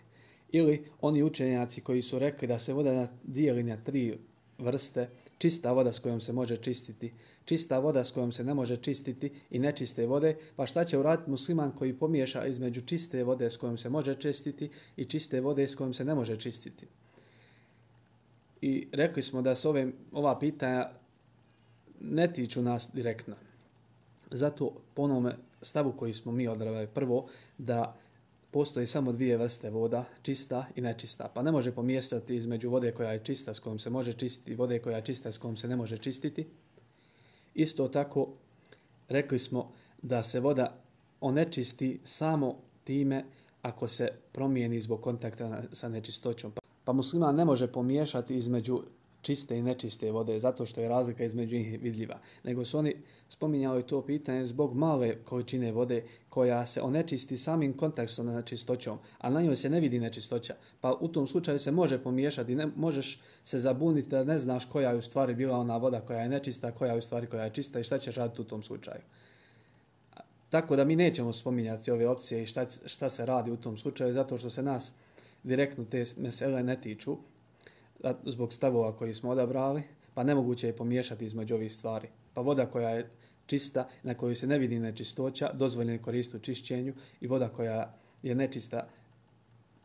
[0.49, 4.19] Ili oni učenjaci koji su rekli da se voda dijeli na tri
[4.61, 5.09] vrste,
[5.39, 7.13] čista voda s kojom se može čistiti,
[7.45, 11.31] čista voda s kojom se ne može čistiti i nečiste vode, pa šta će uraditi
[11.31, 15.75] musliman koji pomiješa između čiste vode s kojom se može čistiti i čiste vode s
[15.75, 16.87] kojom se ne može čistiti.
[18.61, 20.91] I rekli smo da se ove, ova pitanja
[22.01, 23.35] ne tiču nas direktno.
[24.31, 25.33] Zato po
[25.63, 27.27] stavu koji smo mi odravali prvo,
[27.59, 27.97] da
[28.51, 31.31] postoje samo dvije vrste voda, čista i nečista.
[31.35, 34.55] Pa ne može pomijestati između vode koja je čista s kojom se može čistiti i
[34.55, 36.47] vode koja je čista s kojom se ne može čistiti.
[37.55, 38.29] Isto tako
[39.09, 39.73] rekli smo
[40.03, 40.77] da se voda
[41.21, 43.25] onečisti samo time
[43.63, 46.53] ako se promijeni zbog kontakta sa nečistoćom.
[46.85, 48.83] Pa musliman ne može pomiješati između
[49.23, 52.19] čiste i nečiste vode, zato što je razlika između njih vidljiva.
[52.45, 52.97] Nego su oni
[53.29, 59.31] spominjali to pitanje zbog male količine vode koja se onečisti samim kontekstom na čistoćom, a
[59.31, 60.55] na njoj se ne vidi nečistoća.
[60.81, 64.91] Pa u tom slučaju se može pomiješati, ne, možeš se zabuniti da ne znaš koja
[64.91, 67.51] je u stvari bila ona voda koja je nečista, koja je u stvari koja je
[67.51, 69.01] čista i šta ćeš raditi u tom slučaju.
[70.51, 74.13] Tako da mi nećemo spominjati ove opcije i šta, šta se radi u tom slučaju,
[74.13, 74.95] zato što se nas
[75.43, 77.17] direktno te mesele ne tiču,
[78.25, 79.83] zbog stavova koji smo odabrali,
[80.15, 82.09] pa nemoguće je pomiješati između ovih stvari.
[82.35, 83.11] Pa voda koja je
[83.47, 87.95] čista, na kojoj se ne vidi nečistoća, dozvoljeno je koristiti u čišćenju i voda koja
[88.23, 88.89] je nečista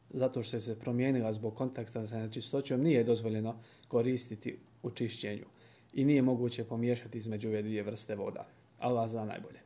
[0.09, 3.55] zato što se promijenila zbog kontakta sa nečistoćom, nije dozvoljeno
[3.88, 5.45] koristiti u čišćenju.
[5.93, 8.47] I nije moguće pomiješati između ove dvije vrste voda.
[8.80, 9.59] Allah zna najbolje.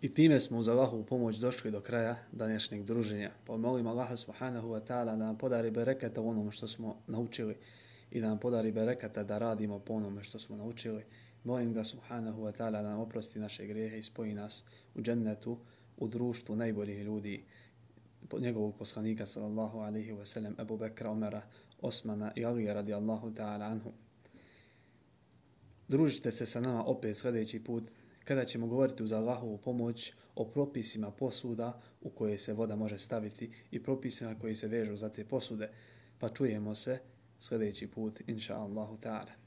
[0.00, 3.30] I time smo uz Allahovu pomoć došli do kraja današnjeg druženja.
[3.46, 7.56] Pa molim Allaha subhanahu wa ta'ala da nam podari bereketa u onome što smo naučili
[8.10, 11.04] i da nam podari bereketa da radimo po onome što smo naučili.
[11.44, 15.58] Molim ga subhanahu wa ta'ala da nam oprosti naše grijehe i spoji nas u džennetu,
[15.96, 17.44] u društvu najboljih ljudi,
[18.38, 21.42] njegovog poslanika sallallahu alaihi wa sallam, Ebu Bekra, Omera,
[21.80, 23.92] Osmana i Alija radijallahu ta'ala anhu.
[25.88, 27.90] Družite se sa nama opet sljedeći put
[28.26, 33.50] kada ćemo govoriti uz Allahovu pomoć o propisima posuda u koje se voda može staviti
[33.70, 35.70] i propisima koji se vežu za te posude.
[36.18, 36.98] Pa čujemo se
[37.40, 39.45] sljedeći put, inša Allahu ta'ala.